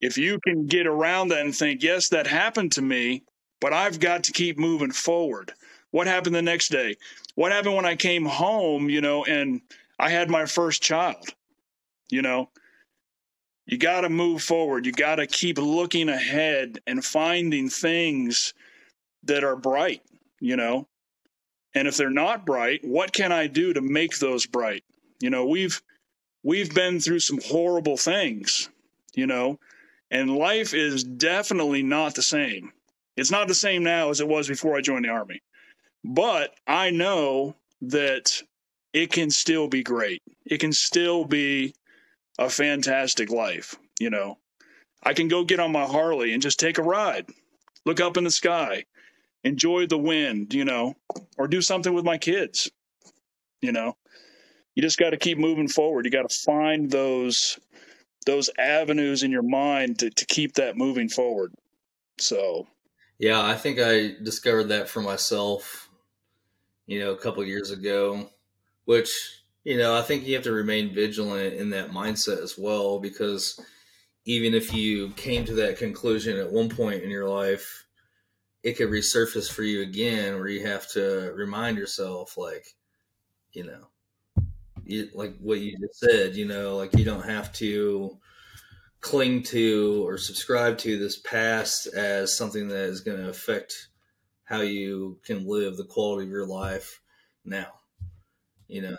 [0.00, 3.22] if you can get around that and think, yes, that happened to me,
[3.60, 5.52] but I've got to keep moving forward.
[5.90, 6.96] What happened the next day?
[7.34, 9.60] What happened when I came home, you know, and
[9.98, 11.34] I had my first child?
[12.10, 12.50] You know,
[13.66, 14.86] you got to move forward.
[14.86, 18.54] You got to keep looking ahead and finding things
[19.24, 20.02] that are bright,
[20.40, 20.88] you know.
[21.74, 24.84] And if they're not bright, what can I do to make those bright?
[25.20, 25.80] You know, we've
[26.42, 28.68] we've been through some horrible things,
[29.14, 29.58] you know,
[30.10, 32.72] and life is definitely not the same.
[33.16, 35.40] It's not the same now as it was before I joined the army.
[36.04, 38.42] But I know that
[38.92, 40.22] it can still be great.
[40.44, 41.74] It can still be
[42.38, 43.76] a fantastic life.
[44.00, 44.38] You know,
[45.02, 47.26] I can go get on my Harley and just take a ride,
[47.84, 48.84] look up in the sky,
[49.44, 50.94] enjoy the wind, you know,
[51.36, 52.70] or do something with my kids.
[53.60, 53.96] You know,
[54.74, 56.04] you just got to keep moving forward.
[56.04, 57.58] You got to find those
[58.24, 61.52] those avenues in your mind to, to keep that moving forward.
[62.18, 62.68] So,
[63.18, 65.90] yeah, I think I discovered that for myself,
[66.86, 68.30] you know, a couple years ago,
[68.84, 72.98] which you know, I think you have to remain vigilant in that mindset as well
[72.98, 73.60] because
[74.24, 77.84] even if you came to that conclusion at one point in your life,
[78.62, 82.64] it could resurface for you again where you have to remind yourself, like,
[83.52, 83.88] you know,
[84.84, 88.18] you, like what you just said, you know, like you don't have to
[89.00, 93.88] cling to or subscribe to this past as something that is going to affect
[94.44, 97.00] how you can live the quality of your life
[97.44, 97.66] now.
[98.68, 98.96] You know,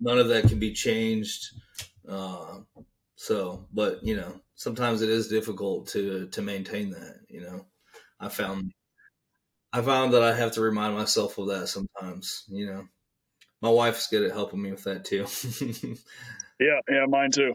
[0.00, 1.52] none of that can be changed.
[2.08, 2.60] Uh,
[3.16, 7.20] so, but you know, sometimes it is difficult to to maintain that.
[7.28, 7.66] You know,
[8.18, 8.72] I found
[9.72, 12.44] I found that I have to remind myself of that sometimes.
[12.48, 12.84] You know,
[13.60, 15.26] my wife's good at helping me with that too.
[16.60, 17.54] yeah, yeah, mine too.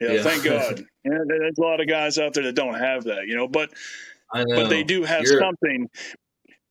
[0.00, 0.22] Yeah, yeah.
[0.22, 0.84] thank God.
[1.04, 3.70] yeah, there's a lot of guys out there that don't have that, you know, but
[4.32, 5.88] but they do have You're, something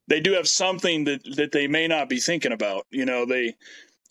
[0.07, 2.85] they do have something that that they may not be thinking about.
[2.91, 3.55] You know, they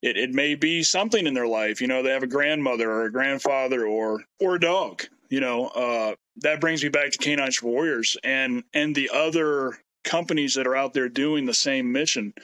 [0.03, 1.81] it, it may be something in their life.
[1.81, 5.03] You know, they have a grandmother or a grandfather or or a dog.
[5.31, 10.55] You know, uh, that brings me back to Canine Warriors and and the other companies
[10.55, 12.35] that are out there doing the same mission.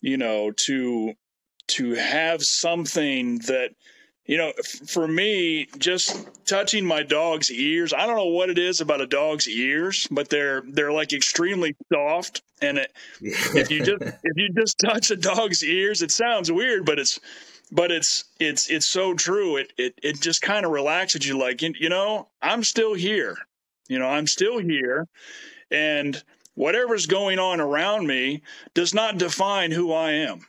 [0.00, 1.14] You know, to
[1.68, 3.70] to have something that
[4.28, 4.52] you know
[4.86, 9.06] for me just touching my dog's ears i don't know what it is about a
[9.06, 14.50] dog's ears but they're they're like extremely soft and it, if you just if you
[14.54, 17.18] just touch a dog's ears it sounds weird but it's
[17.70, 19.56] but it's it's it's so true.
[19.56, 23.36] It it, it just kind of relaxes you like you, you know i'm still here.
[23.88, 25.06] You know i'm still here
[25.70, 26.22] and
[26.54, 28.42] whatever's going on around me
[28.74, 30.46] does not define who i am.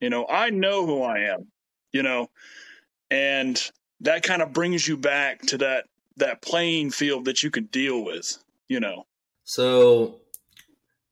[0.00, 1.48] You know i know who i am.
[1.92, 2.28] You know
[3.10, 7.64] and that kind of brings you back to that that playing field that you can
[7.66, 9.06] deal with you know?
[9.44, 10.20] So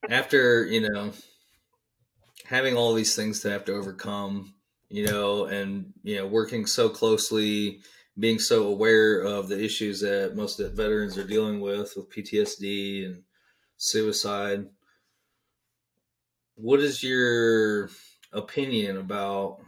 [0.08, 1.12] after you know
[2.44, 4.54] having all these things to have to overcome
[4.88, 7.80] you know and you know working so closely
[8.18, 13.06] being so aware of the issues that most the veterans are dealing with with ptsd
[13.06, 13.22] and
[13.78, 14.66] suicide
[16.54, 17.90] what is your
[18.32, 19.58] opinion about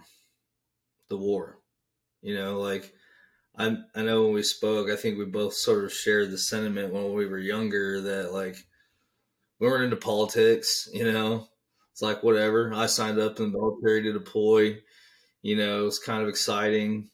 [1.09, 1.58] the war
[2.23, 2.93] you know, like
[3.59, 6.93] I I know when we spoke, I think we both sort of shared the sentiment
[6.93, 8.57] when we were younger that like
[9.61, 10.89] we weren't into politics.
[10.93, 11.49] You know,
[11.93, 12.73] it's like whatever.
[12.75, 14.79] I signed up in the military to deploy.
[15.43, 17.11] You know, it's kind of exciting.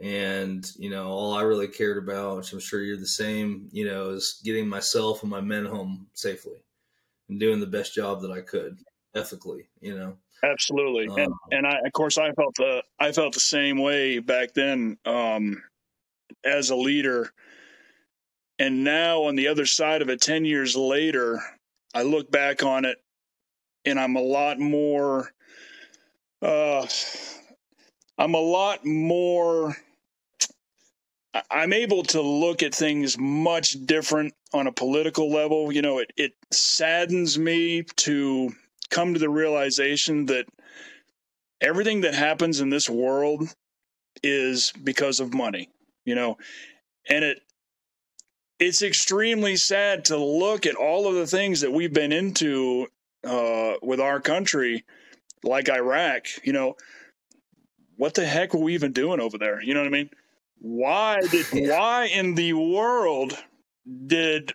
[0.00, 3.86] And, you know, all I really cared about, which I'm sure you're the same, you
[3.86, 6.64] know, is getting myself and my men home safely
[7.28, 8.78] and doing the best job that I could
[9.14, 10.18] ethically, you know.
[10.44, 14.18] Absolutely, um, and and I of course I felt the I felt the same way
[14.18, 15.62] back then um,
[16.44, 17.32] as a leader,
[18.58, 21.40] and now on the other side of it, ten years later,
[21.94, 22.98] I look back on it,
[23.84, 25.30] and I'm a lot more.
[26.40, 26.86] Uh,
[28.18, 29.76] I'm a lot more.
[31.50, 35.72] I'm able to look at things much different on a political level.
[35.72, 38.52] You know, it, it saddens me to
[38.92, 40.46] come to the realization that
[41.60, 43.48] everything that happens in this world
[44.22, 45.68] is because of money,
[46.04, 46.36] you know,
[47.08, 47.40] and it
[48.60, 52.86] it's extremely sad to look at all of the things that we've been into
[53.24, 54.84] uh, with our country,
[55.42, 56.26] like Iraq.
[56.44, 56.76] You know,
[57.96, 59.60] what the heck were we even doing over there?
[59.60, 60.10] You know what I mean?
[60.60, 63.36] Why did why in the world
[64.06, 64.52] did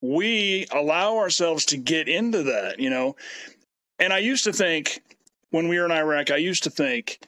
[0.00, 2.78] we allow ourselves to get into that?
[2.78, 3.16] You know,
[4.00, 5.02] and I used to think
[5.50, 7.20] when we were in Iraq, I used to think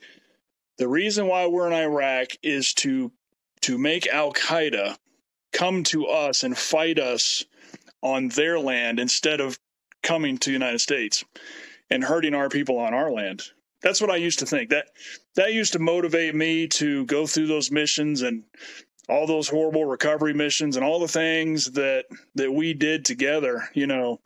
[0.78, 3.12] the reason why we're in Iraq is to
[3.60, 4.96] to make Al Qaeda
[5.52, 7.44] come to us and fight us
[8.02, 9.58] on their land instead of
[10.02, 11.22] coming to the United States
[11.90, 13.42] and hurting our people on our land.
[13.82, 14.70] That's what I used to think.
[14.70, 14.86] That
[15.36, 18.44] that used to motivate me to go through those missions and
[19.08, 23.86] all those horrible recovery missions and all the things that that we did together, you
[23.86, 24.20] know,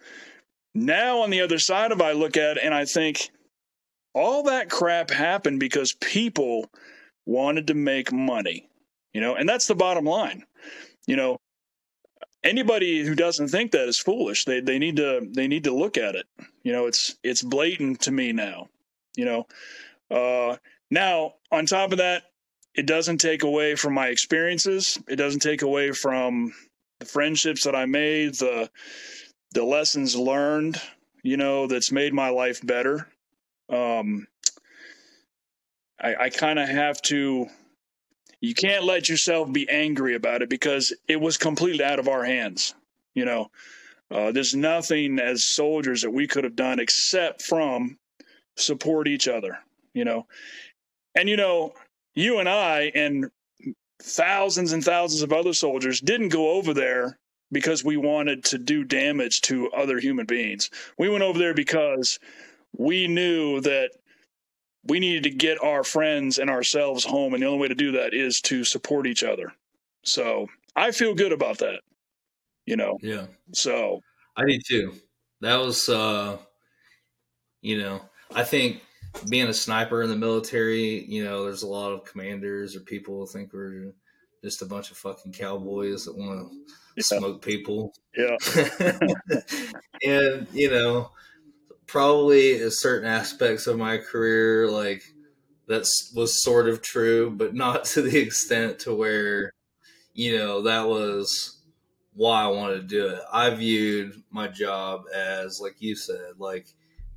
[0.76, 3.30] now, on the other side of I look at and I think
[4.14, 6.70] all that crap happened because people
[7.24, 8.68] wanted to make money,
[9.12, 10.44] you know, and that's the bottom line.
[11.06, 11.38] You know,
[12.44, 14.44] anybody who doesn't think that is foolish.
[14.44, 16.26] They they need to they need to look at it.
[16.62, 18.68] You know, it's it's blatant to me now.
[19.16, 19.46] You know,
[20.10, 20.56] uh,
[20.90, 22.24] now on top of that,
[22.74, 24.98] it doesn't take away from my experiences.
[25.08, 26.52] It doesn't take away from
[27.00, 28.70] the friendships that I made, the
[29.56, 30.78] the lessons learned,
[31.22, 33.08] you know, that's made my life better.
[33.70, 34.26] Um,
[35.98, 37.46] I, I kind of have to.
[38.42, 42.22] You can't let yourself be angry about it because it was completely out of our
[42.22, 42.74] hands.
[43.14, 43.50] You know,
[44.10, 47.96] uh, there's nothing as soldiers that we could have done except from
[48.56, 49.58] support each other.
[49.94, 50.26] You know,
[51.14, 51.72] and you know,
[52.14, 53.30] you and I and
[54.02, 57.18] thousands and thousands of other soldiers didn't go over there
[57.56, 60.68] because we wanted to do damage to other human beings.
[60.98, 62.18] We went over there because
[62.76, 63.92] we knew that
[64.84, 67.32] we needed to get our friends and ourselves home.
[67.32, 69.54] And the only way to do that is to support each other.
[70.02, 71.80] So I feel good about that,
[72.66, 72.98] you know?
[73.00, 73.24] Yeah.
[73.54, 74.02] So
[74.36, 74.92] I do too.
[75.40, 76.36] That was, uh,
[77.62, 78.02] you know,
[78.34, 78.82] I think
[79.30, 83.20] being a sniper in the military, you know, there's a lot of commanders or people
[83.20, 83.94] who think we're
[84.44, 86.74] just a bunch of fucking cowboys that want to.
[87.00, 87.92] Smoke people.
[88.16, 88.36] Yeah.
[90.04, 91.10] and, you know,
[91.86, 95.02] probably certain aspects of my career, like
[95.66, 99.52] that was sort of true, but not to the extent to where,
[100.14, 101.60] you know, that was
[102.14, 103.20] why I wanted to do it.
[103.32, 106.66] I viewed my job as, like you said, like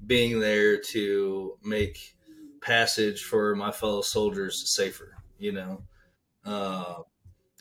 [0.06, 2.16] being there to make
[2.62, 5.84] passage for my fellow soldiers safer, you know,
[6.46, 6.96] uh,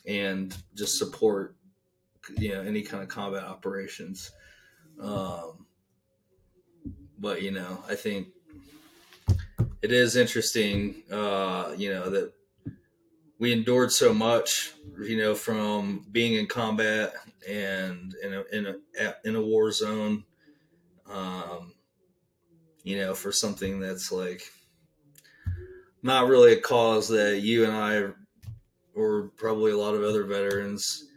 [0.05, 1.55] and just support
[2.37, 4.31] you know any kind of combat operations.
[5.01, 5.65] Um,
[7.17, 8.27] but you know, I think
[9.81, 12.33] it is interesting, uh, you know, that
[13.39, 17.13] we endured so much, you know, from being in combat
[17.47, 20.25] and in a in a in a war zone,
[21.09, 21.73] um,
[22.83, 24.43] you know, for something that's like
[26.03, 28.03] not really a cause that you and I,
[28.93, 31.08] or probably a lot of other veterans,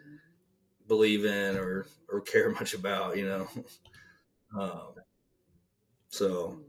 [0.92, 3.48] believe in or or care much about, you know.
[4.58, 4.94] Um,
[6.08, 6.60] so,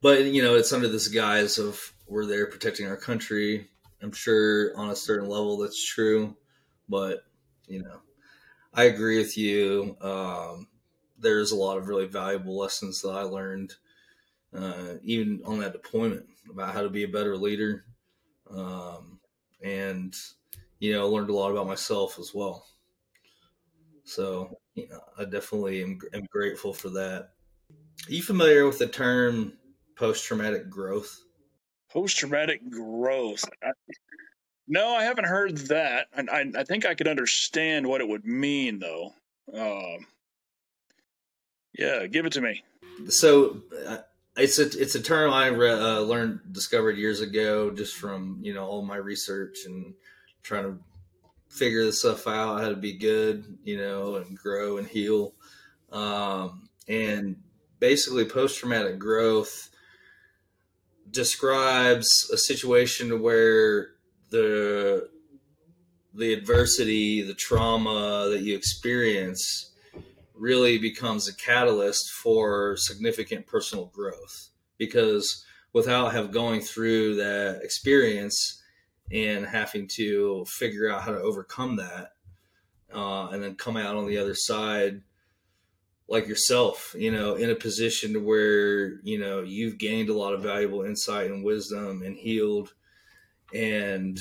[0.00, 3.68] but you know, it's under this guise of we're there protecting our country.
[4.00, 6.36] I'm sure on a certain level that's true,
[6.88, 7.24] but
[7.66, 8.00] you know,
[8.72, 9.96] I agree with you.
[10.00, 10.68] Um,
[11.18, 13.74] there's a lot of really valuable lessons that I learned,
[14.56, 17.84] uh, even on that deployment, about how to be a better leader,
[18.50, 19.18] um,
[19.62, 20.14] and
[20.78, 22.66] you know, learned a lot about myself as well.
[24.04, 27.30] So, you know, I definitely am, am grateful for that.
[28.08, 29.52] Are you familiar with the term
[29.96, 31.22] post traumatic growth?
[31.90, 33.44] Post traumatic growth.
[33.62, 33.70] I,
[34.66, 36.08] no, I haven't heard that.
[36.16, 39.12] I, I, I, think I could understand what it would mean, though.
[39.52, 40.02] Uh,
[41.78, 42.62] yeah, give it to me.
[43.08, 43.98] So uh,
[44.36, 48.54] it's a it's a term I re- uh, learned discovered years ago, just from you
[48.54, 49.94] know all my research and
[50.42, 50.78] trying to
[51.52, 55.34] figure this stuff out, how to be good, you know, and grow and heal.
[55.90, 57.36] Um, and
[57.78, 59.68] basically, post traumatic growth
[61.10, 63.88] describes a situation where
[64.30, 65.10] the
[66.14, 69.72] the adversity, the trauma that you experience
[70.34, 78.61] really becomes a catalyst for significant personal growth because without have going through that experience
[79.10, 82.12] and having to figure out how to overcome that
[82.94, 85.02] uh, and then come out on the other side
[86.08, 90.42] like yourself, you know, in a position where, you know, you've gained a lot of
[90.42, 92.74] valuable insight and wisdom and healed
[93.54, 94.18] and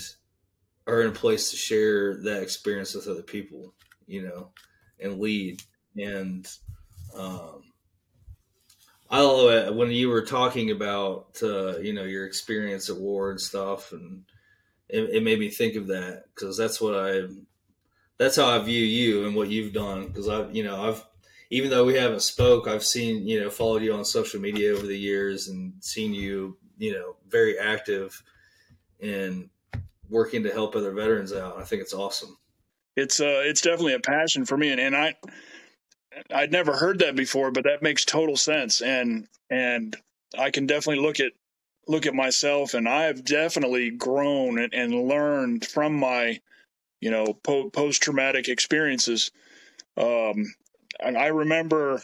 [0.88, 3.74] are in a place to share that experience with other people,
[4.08, 4.52] you know,
[5.00, 5.62] and lead.
[5.98, 6.48] And
[7.14, 7.64] um,
[9.10, 13.32] I love it when you were talking about, uh, you know, your experience at war
[13.32, 13.92] and stuff.
[13.92, 14.24] And
[14.92, 17.22] it, it made me think of that because that's what I,
[18.18, 20.08] that's how I view you and what you've done.
[20.08, 21.04] Because I've, you know, I've,
[21.50, 24.86] even though we haven't spoke, I've seen you know followed you on social media over
[24.86, 28.22] the years and seen you you know very active
[29.00, 29.50] in
[30.10, 31.58] working to help other veterans out.
[31.58, 32.38] I think it's awesome.
[32.96, 35.16] It's uh it's definitely a passion for me, and, and I
[36.34, 39.96] I'd never heard that before, but that makes total sense, and and
[40.38, 41.32] I can definitely look at
[41.88, 46.40] look at myself, and I've definitely grown and, and learned from my
[47.00, 49.32] you know po- post traumatic experiences.
[49.98, 50.54] Um,
[51.00, 52.02] and I remember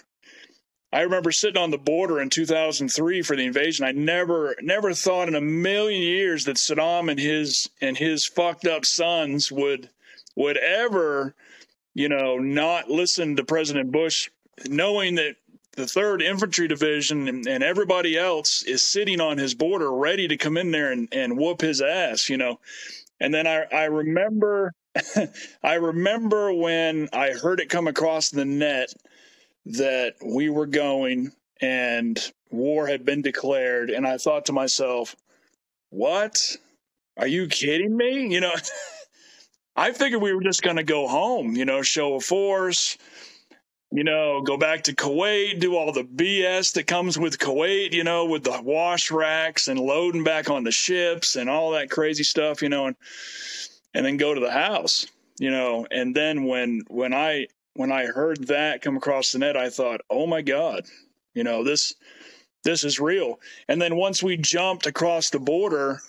[0.91, 3.86] I remember sitting on the border in 2003 for the invasion.
[3.86, 8.65] I never never thought in a million years that Saddam and his and his fucked
[8.65, 9.89] up sons would
[10.36, 11.36] would ever,
[11.93, 14.30] you know, not listen to President Bush
[14.67, 15.36] knowing that
[15.78, 20.36] the 3rd Infantry Division and, and everybody else is sitting on his border ready to
[20.36, 22.59] come in there and, and whoop his ass, you know.
[23.19, 24.73] And then I I remember
[25.63, 28.89] I remember when I heard it come across the net
[29.65, 32.19] that we were going and
[32.49, 33.89] war had been declared.
[33.89, 35.15] And I thought to myself,
[35.89, 36.57] what?
[37.17, 38.34] Are you kidding me?
[38.34, 38.53] You know,
[39.75, 42.97] I figured we were just going to go home, you know, show of force,
[43.91, 48.03] you know, go back to Kuwait, do all the BS that comes with Kuwait, you
[48.03, 52.23] know, with the wash racks and loading back on the ships and all that crazy
[52.23, 52.95] stuff, you know, and
[53.93, 55.07] and then go to the house,
[55.39, 55.88] you know.
[55.89, 60.01] And then when when I when I heard that come across the net, I thought,
[60.09, 60.85] oh my god,
[61.33, 61.93] you know this
[62.63, 63.39] this is real.
[63.69, 66.01] And then once we jumped across the border,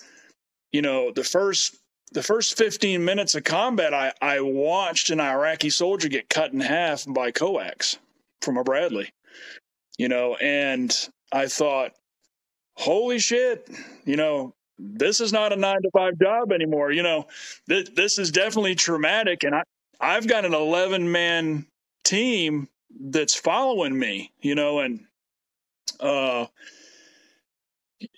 [0.73, 1.77] you know, the first
[2.13, 6.61] the first 15 minutes of combat, I, I watched an Iraqi soldier get cut in
[6.61, 7.99] half by coax
[8.41, 9.11] from a Bradley,
[9.99, 10.95] you know, and
[11.33, 11.93] I thought,
[12.77, 13.69] holy shit,
[14.05, 16.93] you know, this is not a nine to five job anymore.
[16.93, 17.27] You know,
[17.69, 19.43] th- this is definitely traumatic.
[19.43, 19.63] And I,
[20.01, 21.67] I've got an 11 man
[22.05, 22.69] team
[23.01, 25.05] that's following me, you know, and,
[25.99, 26.47] uh,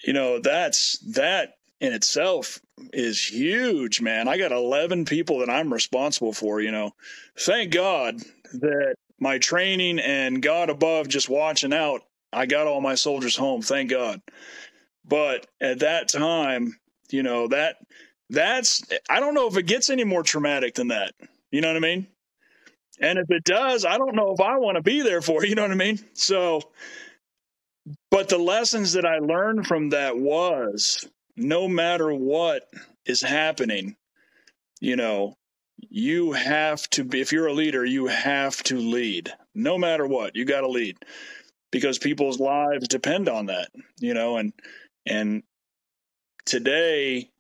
[0.05, 2.61] you know, that's that in itself
[2.93, 4.29] is huge, man.
[4.29, 6.93] I got 11 people that I'm responsible for, you know.
[7.39, 8.21] Thank God
[8.55, 12.03] that my training and God above just watching out,
[12.33, 13.63] I got all my soldiers home.
[13.63, 14.21] Thank God.
[15.05, 16.79] But at that time,
[17.11, 17.77] you know, that
[18.29, 21.13] that's I don't know if it gets any more traumatic than that.
[21.51, 22.07] You know what I mean?
[23.01, 25.55] And if it does, I don't know if I want to be there for, you
[25.55, 25.99] know what I mean?
[26.13, 26.71] So
[28.11, 32.63] but the lessons that I learned from that was no matter what
[33.07, 33.97] is happening,
[34.81, 35.35] you know,
[35.77, 40.37] you have to be, if you're a leader, you have to lead no matter what.
[40.37, 40.97] You got to lead
[41.71, 44.53] because people's lives depend on that, you know, and,
[45.07, 45.43] and
[46.45, 47.31] today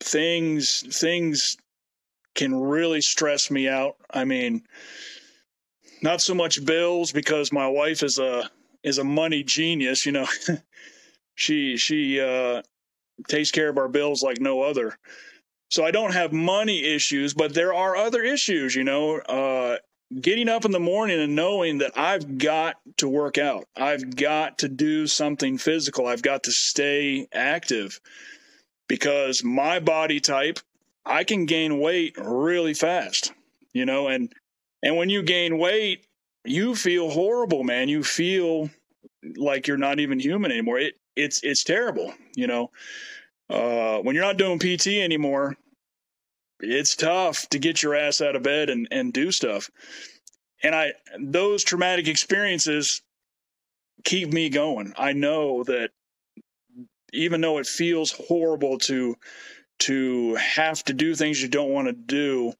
[0.00, 1.56] things, things
[2.34, 3.96] can really stress me out.
[4.10, 4.62] I mean,
[6.02, 8.50] not so much bills because my wife is a,
[8.82, 10.26] is a money genius, you know.
[11.34, 12.62] she she uh,
[13.28, 14.96] takes care of our bills like no other.
[15.70, 19.18] So I don't have money issues, but there are other issues, you know.
[19.18, 19.78] Uh,
[20.20, 24.58] getting up in the morning and knowing that I've got to work out, I've got
[24.58, 28.00] to do something physical, I've got to stay active
[28.88, 30.58] because my body type,
[31.04, 33.32] I can gain weight really fast,
[33.72, 34.32] you know, and
[34.82, 36.06] and when you gain weight,
[36.44, 37.88] you feel horrible, man.
[37.88, 38.70] You feel
[39.36, 40.78] like you're not even human anymore.
[40.78, 42.70] It it's it's terrible, you know.
[43.50, 45.56] Uh, when you're not doing PT anymore,
[46.60, 49.70] it's tough to get your ass out of bed and and do stuff.
[50.62, 53.02] And I those traumatic experiences
[54.04, 54.94] keep me going.
[54.96, 55.90] I know that
[57.12, 59.16] even though it feels horrible to
[59.80, 62.52] to have to do things you don't want to do,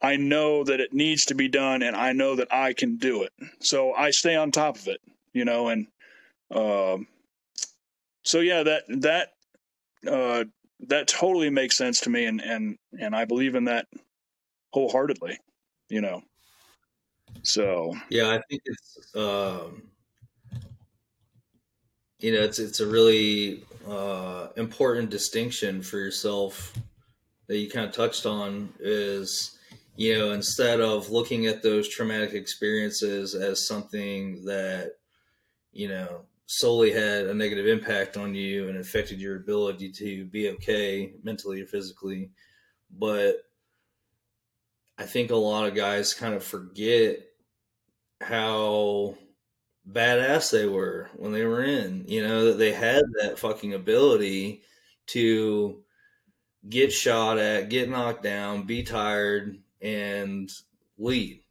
[0.00, 3.22] I know that it needs to be done and I know that I can do
[3.22, 3.32] it.
[3.60, 5.00] So I stay on top of it,
[5.32, 5.86] you know, and
[6.50, 7.08] um
[8.26, 9.30] so yeah, that that
[10.06, 10.44] uh
[10.80, 13.88] that totally makes sense to me and and and I believe in that
[14.72, 15.38] wholeheartedly,
[15.88, 16.22] you know.
[17.42, 19.90] So Yeah, I think it's um
[22.18, 26.74] you know, it's it's a really uh important distinction for yourself
[27.48, 29.58] that you kind of touched on is
[29.96, 34.92] you know, instead of looking at those traumatic experiences as something that,
[35.72, 40.50] you know, solely had a negative impact on you and affected your ability to be
[40.50, 42.30] okay mentally or physically.
[42.90, 43.38] But
[44.98, 47.18] I think a lot of guys kind of forget
[48.20, 49.16] how
[49.90, 54.62] badass they were when they were in, you know, that they had that fucking ability
[55.08, 55.82] to
[56.68, 60.50] get shot at, get knocked down, be tired, and
[60.98, 61.42] lead,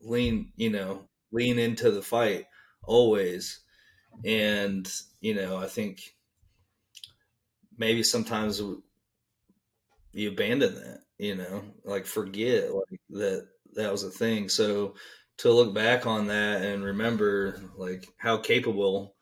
[0.00, 2.46] lean, you know, lean into the fight
[2.84, 3.61] always.
[4.24, 4.90] And,
[5.20, 6.14] you know, I think
[7.76, 8.60] maybe sometimes
[10.12, 14.48] you abandon that, you know, like forget like that that was a thing.
[14.48, 14.94] So
[15.38, 19.14] to look back on that and remember like how capable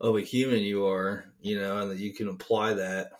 [0.00, 3.12] of a human you are, you know, and that you can apply that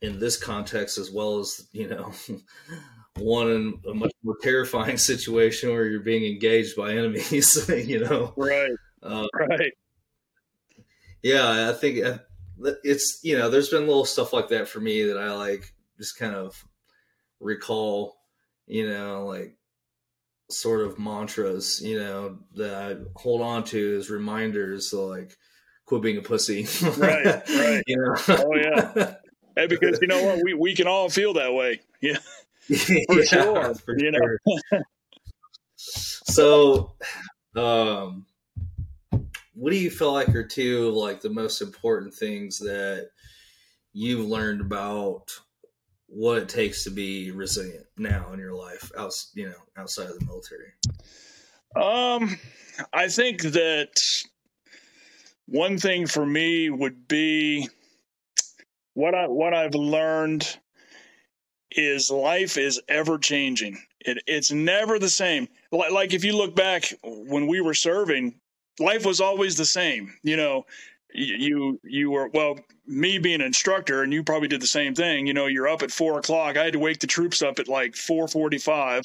[0.00, 2.12] in this context as well as, you know,
[3.18, 8.32] one in a much more terrifying situation where you're being engaged by enemies, you know.
[8.36, 8.70] Right.
[9.06, 9.72] Uh, right.
[11.22, 12.18] Yeah, I think uh,
[12.84, 16.18] it's you know, there's been little stuff like that for me that I like just
[16.18, 16.64] kind of
[17.40, 18.16] recall,
[18.66, 19.56] you know, like
[20.50, 24.90] sort of mantras, you know, that I hold on to as reminders.
[24.90, 25.36] So like,
[25.86, 26.66] quit being a pussy.
[26.96, 27.24] right.
[27.26, 27.82] Right.
[27.86, 28.14] You know?
[28.28, 29.14] Oh yeah.
[29.56, 31.80] Hey, because you know what, we we can all feel that way.
[32.00, 32.18] Yeah.
[33.08, 33.74] for yeah, sure.
[33.74, 34.40] For you sure.
[34.72, 34.82] know.
[35.76, 36.92] so,
[37.54, 38.26] um,
[39.56, 43.08] what do you feel like are two of like the most important things that
[43.94, 45.32] you've learned about
[46.08, 48.92] what it takes to be resilient now in your life,
[49.34, 50.72] you know, outside of the military?
[51.74, 52.38] Um,
[52.92, 53.98] I think that
[55.46, 57.66] one thing for me would be
[58.92, 60.58] what I what I've learned
[61.70, 63.78] is life is ever changing.
[64.00, 65.48] It, it's never the same.
[65.72, 68.38] Like if you look back when we were serving,
[68.78, 70.14] life was always the same.
[70.22, 70.66] You know,
[71.12, 75.26] you you were well me being an instructor and you probably did the same thing
[75.26, 77.68] you know you're up at four o'clock i had to wake the troops up at
[77.68, 79.04] like 4.45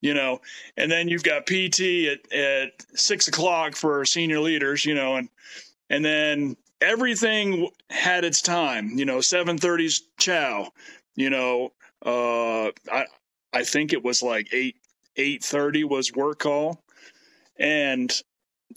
[0.00, 0.40] you know
[0.76, 5.28] and then you've got pt at, at six o'clock for senior leaders you know and
[5.88, 10.68] and then everything had its time you know 7.30's chow
[11.14, 11.72] you know
[12.04, 13.06] uh, I
[13.52, 14.76] I think it was like eight
[15.16, 16.82] eight thirty was work call,
[17.58, 18.12] and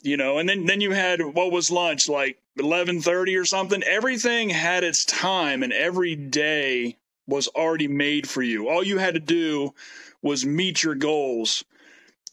[0.04, 3.84] you know, and then then you had what was lunch like eleven thirty or something.
[3.84, 8.70] Everything had its time, and every day was already made for you.
[8.70, 9.74] All you had to do
[10.22, 11.64] was meet your goals,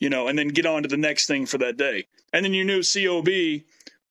[0.00, 2.06] you know, and then get on to the next thing for that day.
[2.32, 3.64] And then you knew COB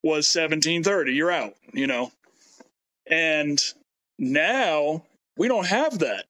[0.03, 1.13] was seventeen thirty.
[1.13, 2.11] You're out, you know,
[3.07, 3.59] and
[4.17, 5.03] now
[5.37, 6.25] we don't have that.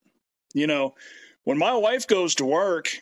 [0.53, 0.95] You know,
[1.43, 3.01] when my wife goes to work,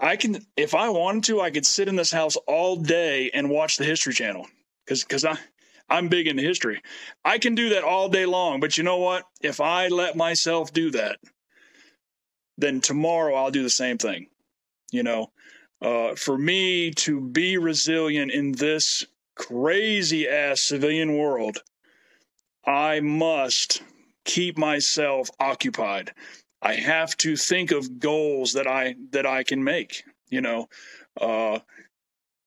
[0.00, 3.48] I can, if I wanted to, I could sit in this house all day and
[3.48, 4.46] watch the History Channel
[4.84, 5.38] because because I
[5.88, 6.80] I'm big into history.
[7.24, 9.24] I can do that all day long, but you know what?
[9.40, 11.18] If I let myself do that,
[12.56, 14.28] then tomorrow I'll do the same thing.
[14.90, 15.32] You know,
[15.82, 21.58] uh, for me to be resilient in this crazy ass civilian world,
[22.64, 23.82] I must
[24.24, 26.12] keep myself occupied.
[26.64, 30.02] I have to think of goals that I that I can make.
[30.30, 30.68] You know,
[31.20, 31.58] uh,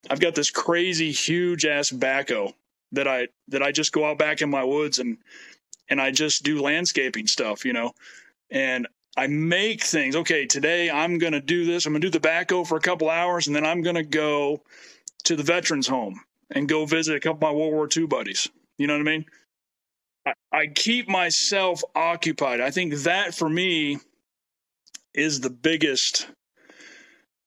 [0.09, 2.53] I've got this crazy huge ass backhoe
[2.93, 5.19] that I that I just go out back in my woods and
[5.87, 7.63] and I just do landscaping stuff.
[7.63, 7.93] You know,
[8.49, 10.15] and I make things.
[10.15, 11.85] Okay, today I'm going to do this.
[11.85, 14.03] I'm going to do the backhoe for a couple hours, and then I'm going to
[14.03, 14.63] go
[15.25, 18.49] to the veterans home and go visit a couple of my World War II buddies.
[18.77, 19.25] You know what I mean?
[20.25, 22.61] I, I keep myself occupied.
[22.61, 23.99] I think that for me
[25.17, 26.29] is the biggest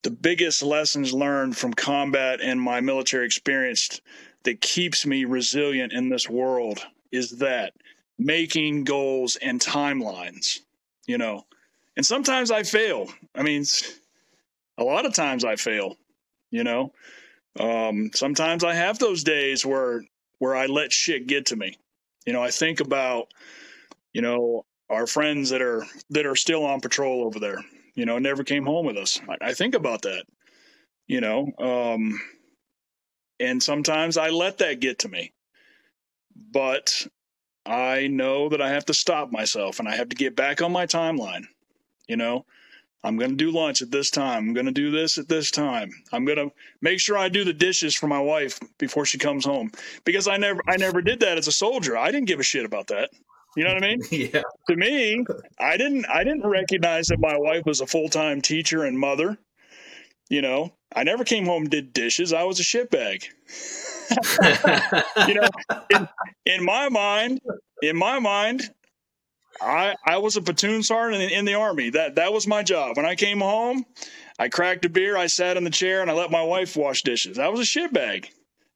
[0.03, 4.01] the biggest lessons learned from combat and my military experience
[4.45, 6.81] that keeps me resilient in this world
[7.13, 7.73] is that
[8.19, 10.61] making goals and timelines
[11.07, 11.45] you know?
[11.97, 13.09] And sometimes i fail.
[13.35, 13.65] I mean
[14.77, 15.97] a lot of times i fail
[16.51, 16.93] you know?
[17.59, 20.03] Um, sometimes i have those days where
[20.39, 21.79] where i let shit get to me.
[22.27, 23.29] You know i think about
[24.13, 27.59] you know our friends that are that are still on patrol over there
[27.95, 29.21] you know never came home with us.
[29.29, 30.25] I, I think about that
[31.07, 32.21] you know um,
[33.39, 35.33] and sometimes i let that get to me
[36.53, 37.07] but
[37.65, 40.73] i know that i have to stop myself and i have to get back on
[40.73, 41.45] my timeline
[42.09, 42.45] you know.
[43.03, 44.49] I'm going to do lunch at this time.
[44.49, 45.91] I'm going to do this at this time.
[46.13, 49.47] I'm going to make sure i do the dishes for my wife before she comes
[49.47, 49.71] home
[50.05, 51.97] because i never i never did that as a soldier.
[51.97, 53.09] I didn't give a shit about that
[53.57, 54.01] you know what I mean?
[54.11, 54.43] Yeah.
[54.69, 55.25] To me,
[55.59, 59.39] I didn't I didn't recognize that my wife was a full-time teacher and mother.
[60.29, 62.33] You know, I never came home and did dishes.
[62.33, 63.25] I was a shitbag.
[65.29, 65.49] you know,
[65.91, 66.09] in,
[66.47, 67.41] in, my mind,
[67.83, 68.71] in my mind,
[69.61, 71.91] I I was a platoon sergeant in, in the army.
[71.91, 72.97] That that was my job.
[72.97, 73.85] When I came home,
[74.39, 77.03] I cracked a beer, I sat in the chair, and I let my wife wash
[77.03, 77.39] dishes.
[77.39, 78.29] I was a shitbag.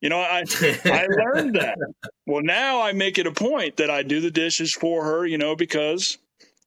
[0.05, 0.45] You know, I
[0.85, 1.79] I learned that.
[2.27, 5.39] Well, now I make it a point that I do the dishes for her, you
[5.39, 6.19] know, because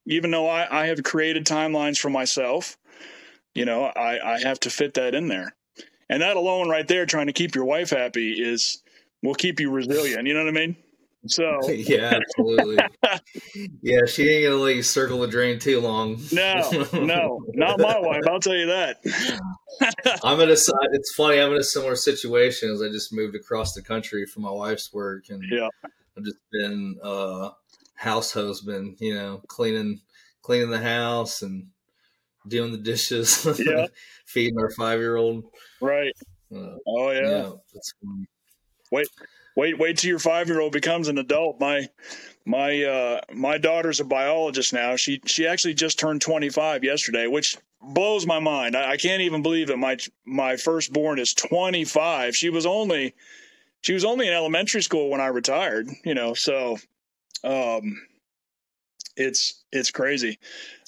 [0.07, 2.77] even though I, I have created timelines for myself,
[3.53, 5.55] you know, I, I have to fit that in there.
[6.09, 8.81] And that alone right there, trying to keep your wife happy is
[9.21, 10.25] will keep you resilient.
[10.25, 10.75] You know what I mean?
[11.25, 12.77] So yeah, absolutely.
[13.81, 16.21] yeah, she ain't gonna let you circle the drain too long.
[16.31, 18.21] no, no, not my wife.
[18.29, 18.97] I'll tell you that.
[20.23, 20.53] I'm in a.
[20.53, 21.39] It's funny.
[21.39, 24.93] I'm in a similar situation as I just moved across the country for my wife's
[24.93, 25.67] work, and yeah,
[26.17, 27.49] I've just been uh,
[27.95, 28.97] house husband.
[28.99, 30.01] You know, cleaning
[30.41, 31.67] cleaning the house and
[32.47, 33.45] doing the dishes.
[33.59, 33.87] Yeah,
[34.25, 35.45] feeding our five year old.
[35.81, 36.13] Right.
[36.55, 37.29] Uh, oh yeah.
[37.29, 38.25] yeah that's funny.
[38.91, 39.07] Wait,
[39.57, 41.59] wait, wait till your five year old becomes an adult.
[41.59, 41.89] My
[42.45, 44.95] my uh, my daughter's a biologist now.
[44.95, 48.77] She she actually just turned 25 yesterday, which blows my mind.
[48.77, 49.77] I, I can't even believe it.
[49.77, 52.35] My my firstborn is 25.
[52.35, 53.15] She was only
[53.81, 55.89] she was only in elementary school when I retired.
[56.05, 56.77] You know, so
[57.43, 57.99] um,
[59.17, 60.39] it's it's crazy.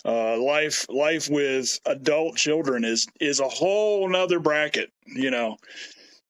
[0.05, 4.91] Uh, life life with adult children is is a whole nother bracket.
[5.05, 5.57] You know,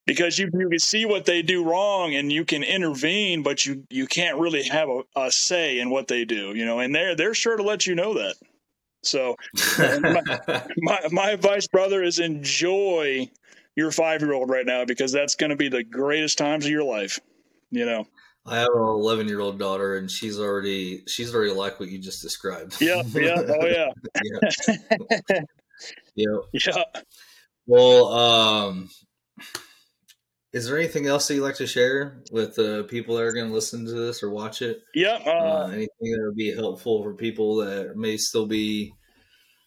[0.10, 3.86] because you, you can see what they do wrong and you can intervene, but you,
[3.92, 7.16] you can't really have a, a say in what they do, you know, and they're,
[7.16, 8.34] they're sure to let you know that.
[9.04, 9.36] So
[9.78, 13.30] my, my, my advice, brother, is enjoy
[13.76, 16.72] your five year old right now because that's going to be the greatest times of
[16.72, 17.20] your life.
[17.70, 18.08] You know,
[18.48, 22.00] I have an 11 year old daughter and she's already, she's already like what you
[22.00, 22.82] just described.
[22.82, 23.04] Yeah.
[23.14, 23.44] Yeah.
[23.48, 23.90] Oh yeah.
[24.24, 25.42] yeah.
[26.16, 26.38] yeah.
[26.52, 26.84] Yeah.
[27.68, 28.90] Well, um,
[30.52, 33.34] is there anything else that you'd like to share with the uh, people that are
[33.34, 34.82] going to listen to this or watch it?
[34.96, 35.22] Yep.
[35.26, 38.94] Uh, uh, anything that would be helpful for people that may still be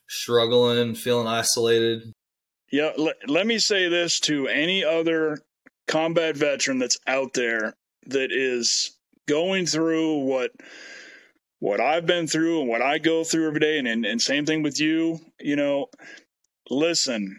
[0.08, 2.12] struggling, feeling isolated?
[2.70, 2.92] Yeah.
[2.96, 5.38] Let, let me say this to any other
[5.86, 7.74] combat veteran that's out there
[8.06, 8.96] that is
[9.28, 10.50] going through what
[11.60, 14.44] what I've been through and what I go through every day and, and, and same
[14.44, 15.86] thing with you, you know,
[16.68, 17.38] listen,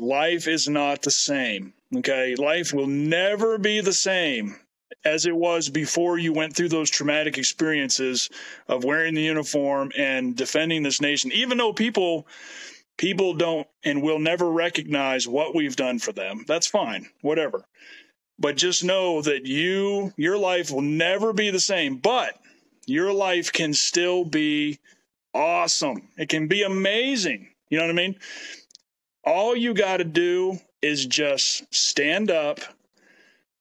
[0.00, 2.34] life is not the same Okay.
[2.36, 4.56] Life will never be the same
[5.04, 8.30] as it was before you went through those traumatic experiences
[8.68, 12.26] of wearing the uniform and defending this nation, even though people
[12.96, 16.44] people don't and will never recognize what we've done for them.
[16.46, 17.06] That's fine.
[17.22, 17.64] Whatever.
[18.38, 22.38] But just know that you your life will never be the same, but
[22.86, 24.78] your life can still be
[25.34, 26.08] awesome.
[26.16, 27.50] It can be amazing.
[27.68, 28.16] You know what I mean?
[29.26, 32.60] all you got to do is just stand up,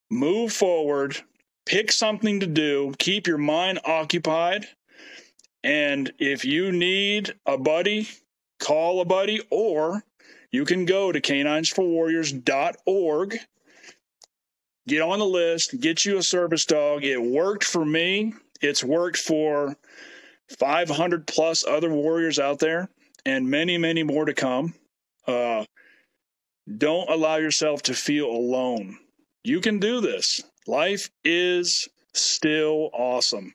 [0.10, 1.16] move forward,
[1.66, 4.68] pick something to do, keep your mind occupied.
[5.64, 8.10] And if you need a buddy,
[8.60, 10.04] call a buddy, or
[10.52, 13.38] you can go to k9sforwarriors.org,
[14.86, 17.06] get on the list, get you a service dog.
[17.06, 19.78] It worked for me, it's worked for
[20.60, 22.90] 500 plus other warriors out there,
[23.26, 24.74] and many, many more to come.
[25.26, 25.64] Uh,
[26.78, 28.98] don't allow yourself to feel alone.
[29.44, 30.42] You can do this.
[30.68, 33.54] Life is still awesome.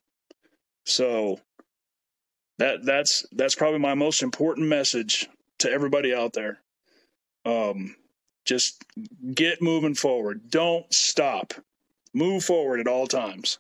[0.84, 1.40] So
[2.59, 5.28] that that's that's probably my most important message
[5.59, 6.61] to everybody out there.
[7.44, 7.96] Um,
[8.44, 8.84] just
[9.34, 10.50] get moving forward.
[10.50, 11.54] Don't stop.
[12.14, 13.59] Move forward at all times.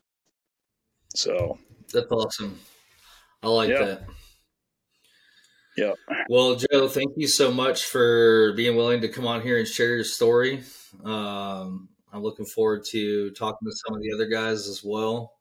[1.14, 1.58] So
[1.92, 2.58] that's awesome.
[3.42, 3.84] I like yeah.
[3.84, 4.02] that.
[5.78, 5.92] Yeah.
[6.28, 9.94] Well, Joe, thank you so much for being willing to come on here and share
[9.94, 10.64] your story.
[11.04, 15.34] Um, I'm looking forward to talking to some of the other guys as well.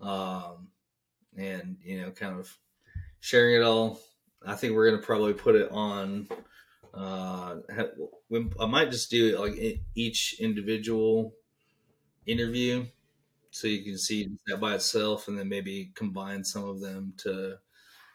[0.00, 0.68] Um,
[1.36, 2.56] and, you know, kind of
[3.20, 4.00] sharing it all.
[4.46, 6.28] I think we're going to probably put it on.
[6.94, 7.56] Uh,
[8.58, 11.34] I might just do like each individual
[12.26, 12.86] interview
[13.50, 17.58] so you can see that by itself and then maybe combine some of them to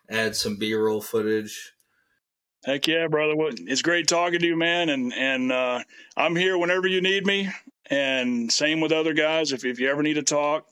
[0.09, 1.73] add some b-roll footage.
[2.65, 3.33] Heck yeah brother.
[3.37, 4.89] It's great talking to you man.
[4.89, 5.79] And and uh,
[6.15, 7.49] i'm here whenever you need me.
[7.89, 9.51] And same with other guys.
[9.51, 10.65] If, if you ever need to talk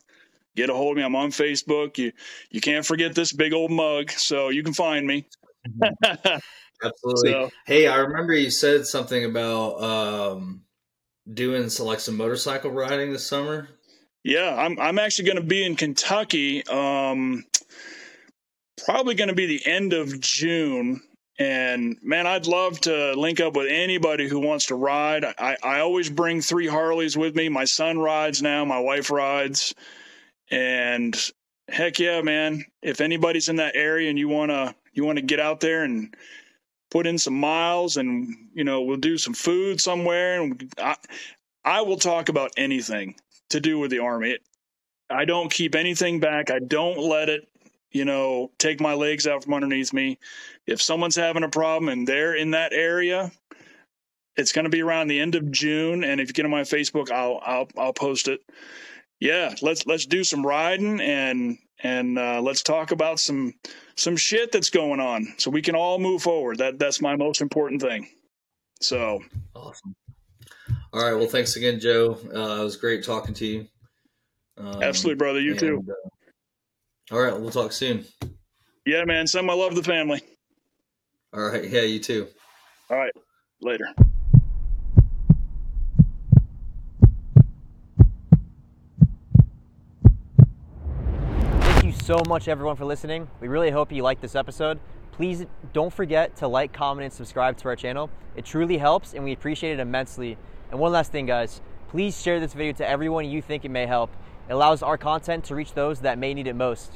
[0.55, 1.03] get a hold of me.
[1.03, 1.97] I'm on facebook.
[1.97, 2.11] You
[2.49, 4.11] you can't forget this big old mug.
[4.11, 5.27] So you can find me.
[6.83, 7.31] Absolutely.
[7.31, 10.63] So, hey i remember you said something about um,
[11.31, 13.69] doing some, like some motorcycle riding this summer.
[14.23, 16.65] Yeah, I'm I'm actually going to be in Kentucky.
[16.67, 17.43] Um,
[18.85, 21.01] probably going to be the end of June.
[21.39, 25.25] And man, I'd love to link up with anybody who wants to ride.
[25.25, 27.49] I, I always bring three Harleys with me.
[27.49, 29.73] My son rides now, my wife rides.
[30.51, 31.15] And
[31.67, 32.65] heck yeah, man.
[32.81, 36.13] If anybody's in that area and you wanna you wanna get out there and
[36.91, 40.95] put in some miles and you know, we'll do some food somewhere and I
[41.63, 43.15] I will talk about anything
[43.49, 44.37] to do with the army.
[45.09, 46.49] I don't keep anything back.
[46.51, 47.47] I don't let it,
[47.91, 50.17] you know, take my legs out from underneath me.
[50.65, 53.31] If someone's having a problem and they're in that area,
[54.37, 56.03] it's going to be around the end of June.
[56.03, 58.41] And if you get on my Facebook, I'll I'll I'll post it.
[59.19, 63.53] Yeah, let's let's do some riding and and uh, let's talk about some
[63.97, 66.57] some shit that's going on, so we can all move forward.
[66.59, 68.07] That that's my most important thing.
[68.79, 69.21] So
[69.55, 69.95] awesome.
[70.93, 71.13] All right.
[71.13, 72.17] Well, thanks again, Joe.
[72.33, 73.67] Uh, it was great talking to you.
[74.57, 75.39] Um, Absolutely, brother.
[75.39, 75.85] You and, too.
[75.87, 76.09] Uh,
[77.11, 77.39] all right.
[77.39, 78.05] We'll talk soon.
[78.85, 79.27] Yeah, man.
[79.27, 80.21] Send my love to the family.
[81.33, 81.69] All right.
[81.69, 82.27] Yeah, you too.
[82.89, 83.13] All right.
[83.61, 83.85] Later.
[91.61, 93.27] Thank you so much, everyone, for listening.
[93.39, 94.79] We really hope you liked this episode.
[95.11, 98.09] Please don't forget to like, comment, and subscribe to our channel.
[98.35, 100.37] It truly helps, and we appreciate it immensely.
[100.71, 103.85] And one last thing, guys, please share this video to everyone you think it may
[103.85, 104.09] help.
[104.49, 106.91] It allows our content to reach those that may need it most.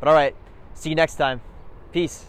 [0.00, 0.34] But all right,
[0.74, 1.40] see you next time.
[1.92, 2.26] Peace.